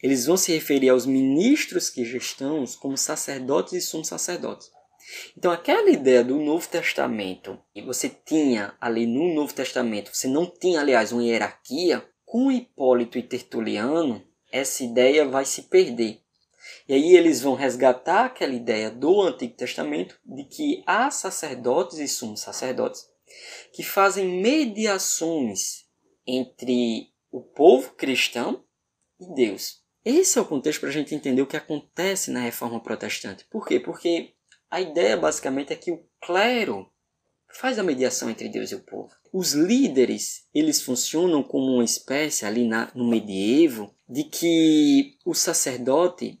eles 0.00 0.26
vão 0.26 0.36
se 0.36 0.52
referir 0.52 0.90
aos 0.90 1.06
ministros 1.06 1.90
cristãos 1.90 2.76
como 2.76 2.96
sacerdotes 2.96 3.72
e 3.72 3.80
sumos 3.80 4.08
sacerdotes. 4.08 4.68
Então, 5.36 5.50
aquela 5.52 5.90
ideia 5.90 6.24
do 6.24 6.38
Novo 6.38 6.68
Testamento, 6.68 7.58
e 7.74 7.82
você 7.82 8.08
tinha 8.08 8.74
ali 8.80 9.06
no 9.06 9.34
Novo 9.34 9.52
Testamento, 9.52 10.10
você 10.14 10.28
não 10.28 10.46
tinha, 10.46 10.80
aliás, 10.80 11.12
uma 11.12 11.24
hierarquia, 11.24 12.04
com 12.24 12.50
Hipólito 12.50 13.18
e 13.18 13.22
Tertuliano, 13.22 14.24
essa 14.50 14.82
ideia 14.82 15.26
vai 15.26 15.44
se 15.44 15.62
perder. 15.62 16.20
E 16.88 16.94
aí 16.94 17.16
eles 17.16 17.40
vão 17.40 17.54
resgatar 17.54 18.26
aquela 18.26 18.54
ideia 18.54 18.90
do 18.90 19.20
Antigo 19.22 19.54
Testamento 19.54 20.18
de 20.24 20.44
que 20.44 20.82
há 20.86 21.10
sacerdotes 21.10 21.98
e 21.98 22.08
sumos 22.08 22.40
sacerdotes 22.40 23.06
que 23.72 23.82
fazem 23.82 24.40
mediações 24.40 25.84
entre 26.26 27.08
o 27.30 27.40
povo 27.40 27.90
cristão 27.94 28.64
e 29.20 29.34
Deus. 29.34 29.82
Esse 30.04 30.38
é 30.38 30.42
o 30.42 30.46
contexto 30.46 30.80
para 30.80 30.90
a 30.90 30.92
gente 30.92 31.14
entender 31.14 31.40
o 31.40 31.46
que 31.46 31.56
acontece 31.56 32.30
na 32.30 32.40
reforma 32.40 32.80
protestante. 32.80 33.46
Por 33.46 33.66
quê? 33.66 33.80
Porque 33.80 34.33
a 34.74 34.80
ideia 34.80 35.16
basicamente 35.16 35.72
é 35.72 35.76
que 35.76 35.92
o 35.92 36.04
clero 36.20 36.90
faz 37.48 37.78
a 37.78 37.82
mediação 37.84 38.28
entre 38.28 38.48
Deus 38.48 38.72
e 38.72 38.74
o 38.74 38.80
povo. 38.80 39.14
Os 39.32 39.52
líderes, 39.52 40.48
eles 40.52 40.82
funcionam 40.82 41.44
como 41.44 41.74
uma 41.74 41.84
espécie 41.84 42.44
ali 42.44 42.66
na, 42.66 42.90
no 42.92 43.08
medievo 43.08 43.94
de 44.08 44.24
que 44.24 45.16
o 45.24 45.32
sacerdote 45.32 46.40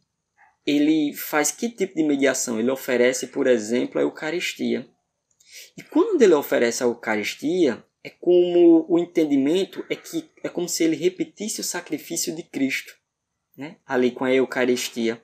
ele 0.66 1.14
faz 1.14 1.52
que 1.52 1.68
tipo 1.68 1.94
de 1.94 2.02
mediação? 2.02 2.58
Ele 2.58 2.72
oferece, 2.72 3.28
por 3.28 3.46
exemplo, 3.46 4.00
a 4.00 4.02
Eucaristia. 4.02 4.88
E 5.78 5.82
quando 5.84 6.20
ele 6.20 6.34
oferece 6.34 6.82
a 6.82 6.86
Eucaristia, 6.86 7.84
é 8.02 8.10
como 8.10 8.84
o 8.88 8.98
entendimento 8.98 9.84
é 9.88 9.94
que 9.94 10.28
é 10.42 10.48
como 10.48 10.68
se 10.68 10.82
ele 10.82 10.96
repetisse 10.96 11.60
o 11.60 11.64
sacrifício 11.64 12.34
de 12.34 12.42
Cristo, 12.42 12.92
né? 13.56 13.76
Ali 13.86 14.10
com 14.10 14.24
a 14.24 14.34
Eucaristia. 14.34 15.22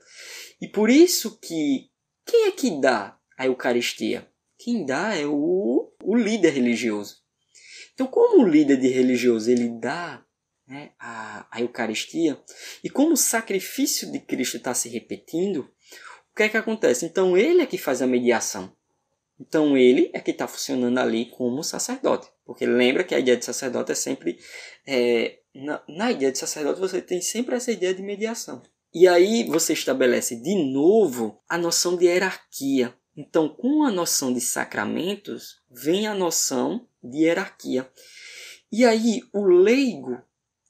E 0.60 0.68
por 0.68 0.88
isso 0.88 1.40
que 1.40 1.89
quem 2.30 2.46
é 2.46 2.52
que 2.52 2.80
dá 2.80 3.18
a 3.36 3.46
Eucaristia? 3.46 4.28
Quem 4.56 4.86
dá 4.86 5.16
é 5.16 5.26
o, 5.26 5.92
o 6.02 6.16
líder 6.16 6.50
religioso. 6.50 7.16
Então, 7.92 8.06
como 8.06 8.44
o 8.44 8.46
líder 8.46 8.76
de 8.76 8.88
religioso 8.88 9.50
ele 9.50 9.68
dá 9.80 10.24
né, 10.66 10.92
a, 10.98 11.46
a 11.50 11.60
Eucaristia, 11.60 12.40
e 12.84 12.88
como 12.88 13.14
o 13.14 13.16
sacrifício 13.16 14.12
de 14.12 14.20
Cristo 14.20 14.58
está 14.58 14.72
se 14.72 14.88
repetindo, 14.88 15.68
o 16.30 16.36
que 16.36 16.44
é 16.44 16.48
que 16.48 16.56
acontece? 16.56 17.04
Então, 17.04 17.36
ele 17.36 17.62
é 17.62 17.66
que 17.66 17.76
faz 17.76 18.00
a 18.00 18.06
mediação. 18.06 18.72
Então, 19.38 19.76
ele 19.76 20.10
é 20.12 20.20
que 20.20 20.30
está 20.30 20.46
funcionando 20.46 20.98
ali 20.98 21.26
como 21.26 21.64
sacerdote. 21.64 22.28
Porque 22.44 22.64
lembra 22.64 23.02
que 23.02 23.14
a 23.14 23.18
ideia 23.18 23.36
de 23.36 23.44
sacerdote 23.44 23.90
é 23.90 23.94
sempre. 23.96 24.38
É, 24.86 25.40
na, 25.52 25.82
na 25.88 26.12
ideia 26.12 26.30
de 26.30 26.38
sacerdote, 26.38 26.78
você 26.78 27.02
tem 27.02 27.20
sempre 27.20 27.56
essa 27.56 27.72
ideia 27.72 27.92
de 27.92 28.02
mediação. 28.02 28.62
E 28.92 29.06
aí 29.06 29.44
você 29.44 29.72
estabelece 29.72 30.36
de 30.36 30.54
novo 30.72 31.40
a 31.48 31.56
noção 31.56 31.96
de 31.96 32.06
hierarquia. 32.06 32.94
Então, 33.16 33.48
com 33.48 33.84
a 33.84 33.90
noção 33.90 34.32
de 34.32 34.40
sacramentos, 34.40 35.60
vem 35.70 36.06
a 36.06 36.14
noção 36.14 36.86
de 37.02 37.24
hierarquia. 37.24 37.88
E 38.72 38.84
aí 38.84 39.22
o 39.32 39.44
leigo 39.44 40.20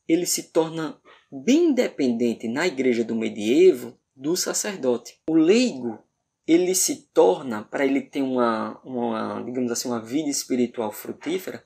ele 0.08 0.26
se 0.26 0.44
torna 0.44 1.00
bem 1.30 1.66
independente 1.66 2.48
na 2.48 2.66
igreja 2.66 3.04
do 3.04 3.14
medievo 3.14 3.96
do 4.16 4.36
sacerdote. 4.36 5.18
O 5.28 5.34
leigo 5.34 5.98
ele 6.46 6.74
se 6.74 7.08
torna, 7.14 7.62
para 7.62 7.86
ele 7.86 8.00
ter 8.00 8.22
uma, 8.22 8.80
uma, 8.84 9.40
digamos 9.42 9.70
assim, 9.70 9.88
uma 9.88 10.02
vida 10.02 10.28
espiritual 10.28 10.90
frutífera, 10.90 11.64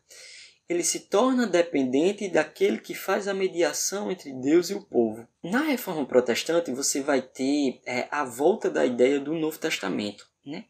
ele 0.69 0.83
se 0.83 1.01
torna 1.01 1.47
dependente 1.47 2.29
daquele 2.29 2.79
que 2.79 2.95
faz 2.95 3.29
a 3.29 3.35
mediação 3.35 4.11
entre 4.11 4.33
Deus 4.33 4.71
e 4.71 4.75
o 4.75 4.83
povo. 4.83 5.27
Na 5.43 5.61
reforma 5.61 6.07
protestante, 6.07 6.73
você 6.73 7.01
vai 7.01 7.21
ter 7.21 7.81
é, 7.87 8.09
a 8.11 8.25
volta 8.25 8.71
da 8.71 8.85
ideia 8.85 9.21
do 9.21 9.35
Novo 9.35 9.59
Testamento. 9.59 10.27
Né? 10.45 10.65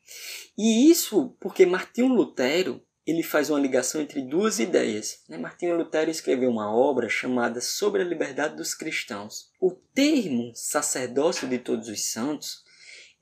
E 0.56 0.90
isso 0.90 1.36
porque 1.40 1.66
Martinho 1.66 2.08
Lutero 2.08 2.82
ele 3.06 3.22
faz 3.22 3.50
uma 3.50 3.60
ligação 3.60 4.00
entre 4.00 4.22
duas 4.22 4.58
ideias. 4.58 5.22
Né? 5.28 5.36
Martinho 5.36 5.76
Lutero 5.76 6.10
escreveu 6.10 6.50
uma 6.50 6.74
obra 6.74 7.08
chamada 7.08 7.60
Sobre 7.60 8.00
a 8.00 8.04
Liberdade 8.04 8.56
dos 8.56 8.74
Cristãos. 8.74 9.50
O 9.60 9.70
termo 9.70 10.52
sacerdócio 10.54 11.46
de 11.46 11.58
todos 11.58 11.88
os 11.88 12.10
santos 12.10 12.63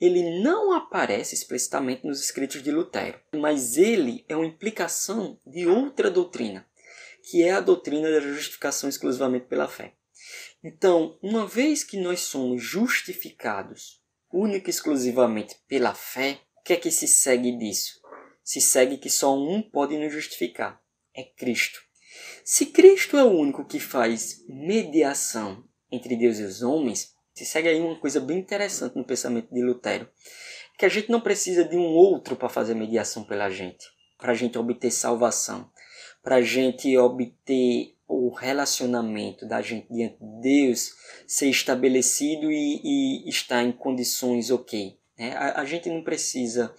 ele 0.04 0.42
não 0.42 0.72
aparece 0.72 1.32
explicitamente 1.32 2.04
nos 2.04 2.20
escritos 2.20 2.60
de 2.60 2.72
Lutero, 2.72 3.20
mas 3.36 3.76
ele 3.76 4.24
é 4.28 4.34
uma 4.34 4.44
implicação 4.44 5.38
de 5.46 5.64
outra 5.68 6.10
doutrina, 6.10 6.66
que 7.30 7.44
é 7.44 7.52
a 7.52 7.60
doutrina 7.60 8.10
da 8.10 8.18
justificação 8.18 8.88
exclusivamente 8.88 9.46
pela 9.46 9.68
fé. 9.68 9.94
Então, 10.64 11.16
uma 11.22 11.46
vez 11.46 11.84
que 11.84 11.96
nós 11.96 12.18
somos 12.18 12.60
justificados 12.60 14.02
única 14.32 14.68
e 14.68 14.72
exclusivamente 14.72 15.54
pela 15.68 15.94
fé, 15.94 16.40
o 16.58 16.62
que 16.64 16.72
é 16.72 16.76
que 16.76 16.90
se 16.90 17.06
segue 17.06 17.56
disso? 17.56 18.00
Se 18.42 18.60
segue 18.60 18.98
que 18.98 19.08
só 19.08 19.38
um 19.38 19.62
pode 19.62 19.96
nos 19.96 20.12
justificar: 20.12 20.82
é 21.14 21.22
Cristo. 21.22 21.80
Se 22.44 22.66
Cristo 22.66 23.16
é 23.16 23.22
o 23.22 23.30
único 23.30 23.64
que 23.64 23.78
faz 23.78 24.44
mediação 24.48 25.64
entre 25.92 26.16
Deus 26.16 26.40
e 26.40 26.42
os 26.42 26.60
homens, 26.60 27.11
se 27.34 27.44
segue 27.44 27.68
aí 27.68 27.80
uma 27.80 27.98
coisa 27.98 28.20
bem 28.20 28.38
interessante 28.38 28.96
no 28.96 29.04
pensamento 29.04 29.52
de 29.52 29.62
Lutero, 29.62 30.08
que 30.78 30.84
a 30.84 30.88
gente 30.88 31.10
não 31.10 31.20
precisa 31.20 31.64
de 31.64 31.76
um 31.76 31.86
outro 31.86 32.36
para 32.36 32.48
fazer 32.48 32.74
mediação 32.74 33.24
pela 33.24 33.48
gente, 33.50 33.86
para 34.18 34.32
a 34.32 34.34
gente 34.34 34.58
obter 34.58 34.90
salvação, 34.90 35.70
para 36.22 36.36
a 36.36 36.42
gente 36.42 36.96
obter 36.96 37.94
o 38.06 38.30
relacionamento 38.34 39.46
da 39.46 39.62
gente 39.62 39.92
diante 39.92 40.18
de 40.18 40.40
Deus 40.40 40.92
ser 41.26 41.48
estabelecido 41.48 42.50
e, 42.52 42.80
e 43.24 43.28
estar 43.28 43.62
em 43.62 43.72
condições 43.72 44.50
ok. 44.50 44.98
Né? 45.18 45.34
A, 45.34 45.62
a 45.62 45.64
gente 45.64 45.88
não 45.88 46.02
precisa 46.02 46.74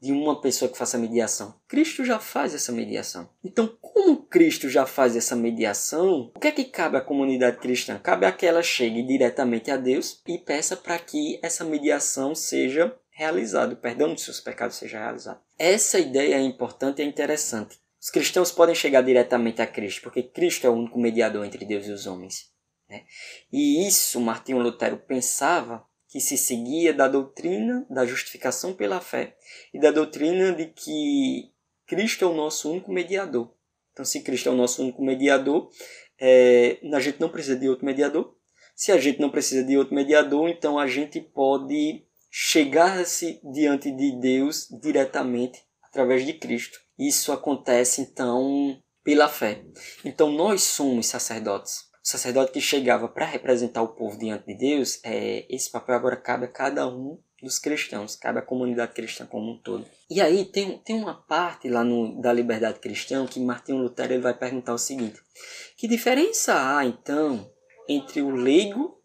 de 0.00 0.12
uma 0.12 0.40
pessoa 0.40 0.70
que 0.70 0.78
faça 0.78 0.98
mediação. 0.98 1.54
Cristo 1.66 2.04
já 2.04 2.18
faz 2.18 2.54
essa 2.54 2.70
mediação. 2.70 3.28
Então, 3.42 3.76
como 3.80 4.22
Cristo 4.24 4.68
já 4.68 4.86
faz 4.86 5.16
essa 5.16 5.34
mediação, 5.34 6.32
o 6.34 6.38
que 6.38 6.48
é 6.48 6.52
que 6.52 6.64
cabe 6.64 6.96
à 6.96 7.00
comunidade 7.00 7.58
cristã? 7.58 7.98
Cabe 7.98 8.26
a 8.26 8.32
que 8.32 8.46
ela 8.46 8.62
chegue 8.62 9.02
diretamente 9.02 9.70
a 9.70 9.76
Deus 9.76 10.20
e 10.26 10.38
peça 10.38 10.76
para 10.76 10.98
que 10.98 11.40
essa 11.42 11.64
mediação 11.64 12.34
seja 12.34 12.94
realizada, 13.10 13.72
o 13.72 13.78
perdão 13.78 14.14
de 14.14 14.20
seus 14.20 14.40
pecados 14.40 14.76
seja 14.76 14.98
realizado. 14.98 15.40
Essa 15.58 15.98
ideia 15.98 16.34
é 16.34 16.40
importante 16.40 17.00
e 17.00 17.02
é 17.02 17.06
interessante. 17.06 17.78
Os 17.98 18.10
cristãos 18.10 18.52
podem 18.52 18.74
chegar 18.74 19.02
diretamente 19.02 19.62
a 19.62 19.66
Cristo, 19.66 20.02
porque 20.02 20.22
Cristo 20.22 20.66
é 20.66 20.70
o 20.70 20.74
único 20.74 20.98
mediador 20.98 21.44
entre 21.44 21.64
Deus 21.64 21.86
e 21.86 21.90
os 21.90 22.06
homens. 22.06 22.50
Né? 22.88 23.04
E 23.50 23.88
isso 23.88 24.20
Martinho 24.20 24.58
Lutero 24.58 24.98
pensava 24.98 25.84
que 26.08 26.20
se 26.20 26.36
seguia 26.36 26.92
da 26.92 27.08
doutrina 27.08 27.86
da 27.90 28.06
justificação 28.06 28.72
pela 28.74 29.00
fé 29.00 29.36
e 29.72 29.80
da 29.80 29.90
doutrina 29.90 30.52
de 30.52 30.66
que 30.66 31.50
Cristo 31.86 32.24
é 32.24 32.28
o 32.28 32.34
nosso 32.34 32.70
único 32.70 32.92
mediador. 32.92 33.52
Então, 33.92 34.04
se 34.04 34.20
Cristo 34.20 34.48
é 34.48 34.52
o 34.52 34.56
nosso 34.56 34.82
único 34.82 35.02
mediador, 35.02 35.70
é, 36.18 36.78
a 36.92 37.00
gente 37.00 37.20
não 37.20 37.28
precisa 37.28 37.56
de 37.56 37.68
outro 37.68 37.86
mediador. 37.86 38.34
Se 38.74 38.92
a 38.92 38.98
gente 38.98 39.20
não 39.20 39.30
precisa 39.30 39.64
de 39.64 39.78
outro 39.78 39.94
mediador, 39.94 40.48
então 40.48 40.78
a 40.78 40.86
gente 40.86 41.20
pode 41.20 42.04
chegar-se 42.30 43.40
diante 43.42 43.90
de 43.90 44.20
Deus 44.20 44.68
diretamente 44.82 45.62
através 45.82 46.26
de 46.26 46.34
Cristo. 46.34 46.78
Isso 46.98 47.32
acontece 47.32 48.02
então 48.02 48.78
pela 49.02 49.28
fé. 49.28 49.64
Então 50.04 50.30
nós 50.30 50.62
somos 50.62 51.06
sacerdotes 51.06 51.85
o 52.06 52.08
sacerdote 52.08 52.52
que 52.52 52.60
chegava 52.60 53.08
para 53.08 53.26
representar 53.26 53.82
o 53.82 53.88
povo 53.88 54.16
diante 54.16 54.46
de 54.46 54.54
Deus, 54.54 55.00
é, 55.02 55.44
esse 55.50 55.68
papel 55.68 55.96
agora 55.96 56.16
cabe 56.16 56.44
a 56.44 56.48
cada 56.48 56.86
um 56.86 57.18
dos 57.42 57.58
cristãos, 57.58 58.14
cabe 58.14 58.38
à 58.38 58.42
comunidade 58.42 58.92
cristã 58.92 59.26
como 59.26 59.50
um 59.50 59.58
todo. 59.58 59.84
E 60.08 60.20
aí 60.20 60.44
tem, 60.44 60.78
tem 60.78 60.96
uma 60.96 61.14
parte 61.14 61.68
lá 61.68 61.82
no, 61.82 62.20
da 62.22 62.32
liberdade 62.32 62.78
cristã 62.78 63.26
que 63.26 63.40
Martinho 63.40 63.78
Lutero 63.78 64.12
ele 64.12 64.22
vai 64.22 64.34
perguntar 64.34 64.72
o 64.72 64.78
seguinte: 64.78 65.20
que 65.76 65.88
diferença 65.88 66.54
há 66.54 66.84
então 66.84 67.50
entre 67.88 68.22
o 68.22 68.30
leigo 68.30 69.00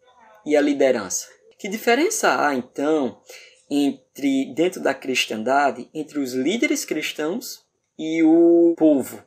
e 0.46 0.56
a 0.56 0.60
liderança? 0.60 1.26
Que 1.58 1.68
diferença 1.68 2.46
há 2.46 2.54
então 2.54 3.20
entre 3.68 4.54
dentro 4.54 4.80
da 4.80 4.94
cristandade 4.94 5.90
entre 5.92 6.20
os 6.20 6.34
líderes 6.34 6.84
cristãos 6.84 7.64
e 7.98 8.22
o 8.22 8.74
povo 8.76 9.24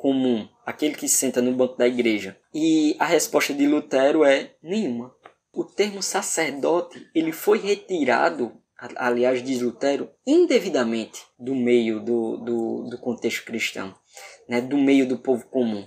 comum, 0.00 0.48
aquele 0.64 0.94
que 0.94 1.06
senta 1.06 1.42
no 1.42 1.52
banco 1.52 1.76
da 1.76 1.86
igreja? 1.86 2.34
E 2.54 2.96
a 2.98 3.04
resposta 3.04 3.52
de 3.52 3.66
Lutero 3.66 4.24
é 4.24 4.52
nenhuma. 4.62 5.12
O 5.52 5.62
termo 5.62 6.02
sacerdote 6.02 7.06
ele 7.14 7.32
foi 7.32 7.58
retirado, 7.58 8.50
aliás, 8.96 9.44
diz 9.44 9.60
Lutero, 9.60 10.08
indevidamente 10.26 11.20
do 11.38 11.54
meio 11.54 12.00
do, 12.00 12.38
do, 12.38 12.88
do 12.88 12.98
contexto 12.98 13.44
cristão, 13.44 13.94
né, 14.48 14.58
do 14.62 14.78
meio 14.78 15.06
do 15.06 15.18
povo 15.18 15.44
comum. 15.48 15.86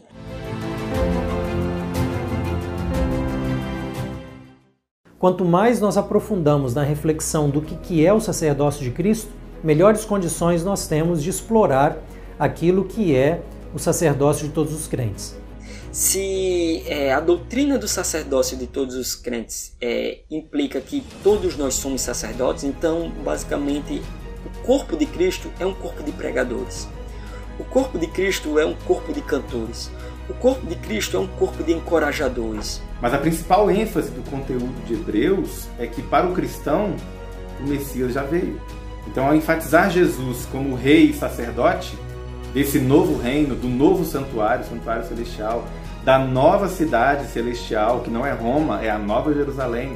Quanto 5.17 5.43
mais 5.43 5.81
nós 5.81 5.97
aprofundamos 5.97 6.75
na 6.75 6.83
reflexão 6.83 7.49
do 7.49 7.63
que 7.63 8.05
é 8.05 8.13
o 8.13 8.19
sacerdócio 8.19 8.83
de 8.83 8.91
Cristo, 8.91 9.31
melhores 9.63 10.05
condições 10.05 10.63
nós 10.63 10.87
temos 10.87 11.23
de 11.23 11.31
explorar 11.31 11.97
aquilo 12.37 12.85
que 12.85 13.15
é 13.15 13.41
o 13.73 13.79
sacerdócio 13.79 14.47
de 14.47 14.53
todos 14.53 14.73
os 14.73 14.87
crentes. 14.87 15.35
Se 15.91 16.83
é, 16.87 17.13
a 17.13 17.19
doutrina 17.19 17.77
do 17.77 17.87
sacerdócio 17.87 18.57
de 18.57 18.65
todos 18.65 18.95
os 18.95 19.15
crentes 19.15 19.75
é, 19.79 20.19
implica 20.29 20.81
que 20.81 21.03
todos 21.23 21.55
nós 21.55 21.75
somos 21.75 22.01
sacerdotes, 22.01 22.63
então 22.63 23.11
basicamente 23.23 24.01
o 24.45 24.65
corpo 24.65 24.97
de 24.97 25.05
Cristo 25.05 25.51
é 25.59 25.65
um 25.65 25.73
corpo 25.73 26.01
de 26.01 26.11
pregadores. 26.11 26.87
O 27.59 27.63
corpo 27.63 27.99
de 27.99 28.07
Cristo 28.07 28.57
é 28.57 28.65
um 28.65 28.73
corpo 28.73 29.13
de 29.13 29.21
cantores. 29.21 29.91
O 30.27 30.33
corpo 30.33 30.65
de 30.65 30.75
Cristo 30.75 31.17
é 31.17 31.19
um 31.19 31.27
corpo 31.27 31.63
de 31.63 31.73
encorajadores. 31.73 32.81
Mas 32.99 33.13
a 33.13 33.17
principal 33.19 33.69
ênfase 33.69 34.09
do 34.09 34.27
conteúdo 34.29 34.85
de 34.87 34.93
Hebreus 34.93 35.67
é 35.77 35.85
que 35.85 36.01
para 36.01 36.27
o 36.27 36.33
cristão 36.33 36.95
o 37.59 37.67
Messias 37.67 38.13
já 38.13 38.23
veio. 38.23 38.59
Então, 39.07 39.27
ao 39.27 39.35
enfatizar 39.35 39.91
Jesus 39.91 40.47
como 40.51 40.75
rei 40.75 41.09
e 41.09 41.13
sacerdote, 41.13 41.95
desse 42.53 42.79
novo 42.79 43.19
reino, 43.19 43.55
do 43.55 43.67
novo 43.67 44.05
santuário, 44.05 44.65
santuário 44.65 45.07
celestial, 45.07 45.67
da 46.03 46.19
nova 46.19 46.67
cidade 46.67 47.27
celestial, 47.27 48.01
que 48.01 48.09
não 48.09 48.25
é 48.25 48.31
Roma, 48.31 48.81
é 48.81 48.89
a 48.89 48.99
Nova 48.99 49.33
Jerusalém. 49.33 49.95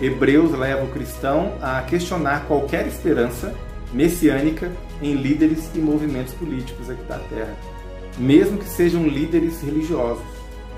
Hebreus 0.00 0.52
leva 0.52 0.84
o 0.84 0.90
cristão 0.90 1.52
a 1.62 1.80
questionar 1.82 2.46
qualquer 2.46 2.86
esperança 2.86 3.54
messiânica 3.92 4.70
em 5.00 5.14
líderes 5.14 5.70
e 5.74 5.78
movimentos 5.78 6.34
políticos 6.34 6.90
aqui 6.90 7.02
da 7.04 7.18
Terra, 7.18 7.54
mesmo 8.18 8.58
que 8.58 8.68
sejam 8.68 9.06
líderes 9.06 9.62
religiosos. 9.62 10.24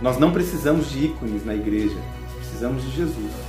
Nós 0.00 0.18
não 0.18 0.32
precisamos 0.32 0.90
de 0.90 1.06
ícones 1.06 1.44
na 1.44 1.54
igreja, 1.54 1.96
precisamos 2.36 2.82
de 2.84 2.90
Jesus. 2.90 3.47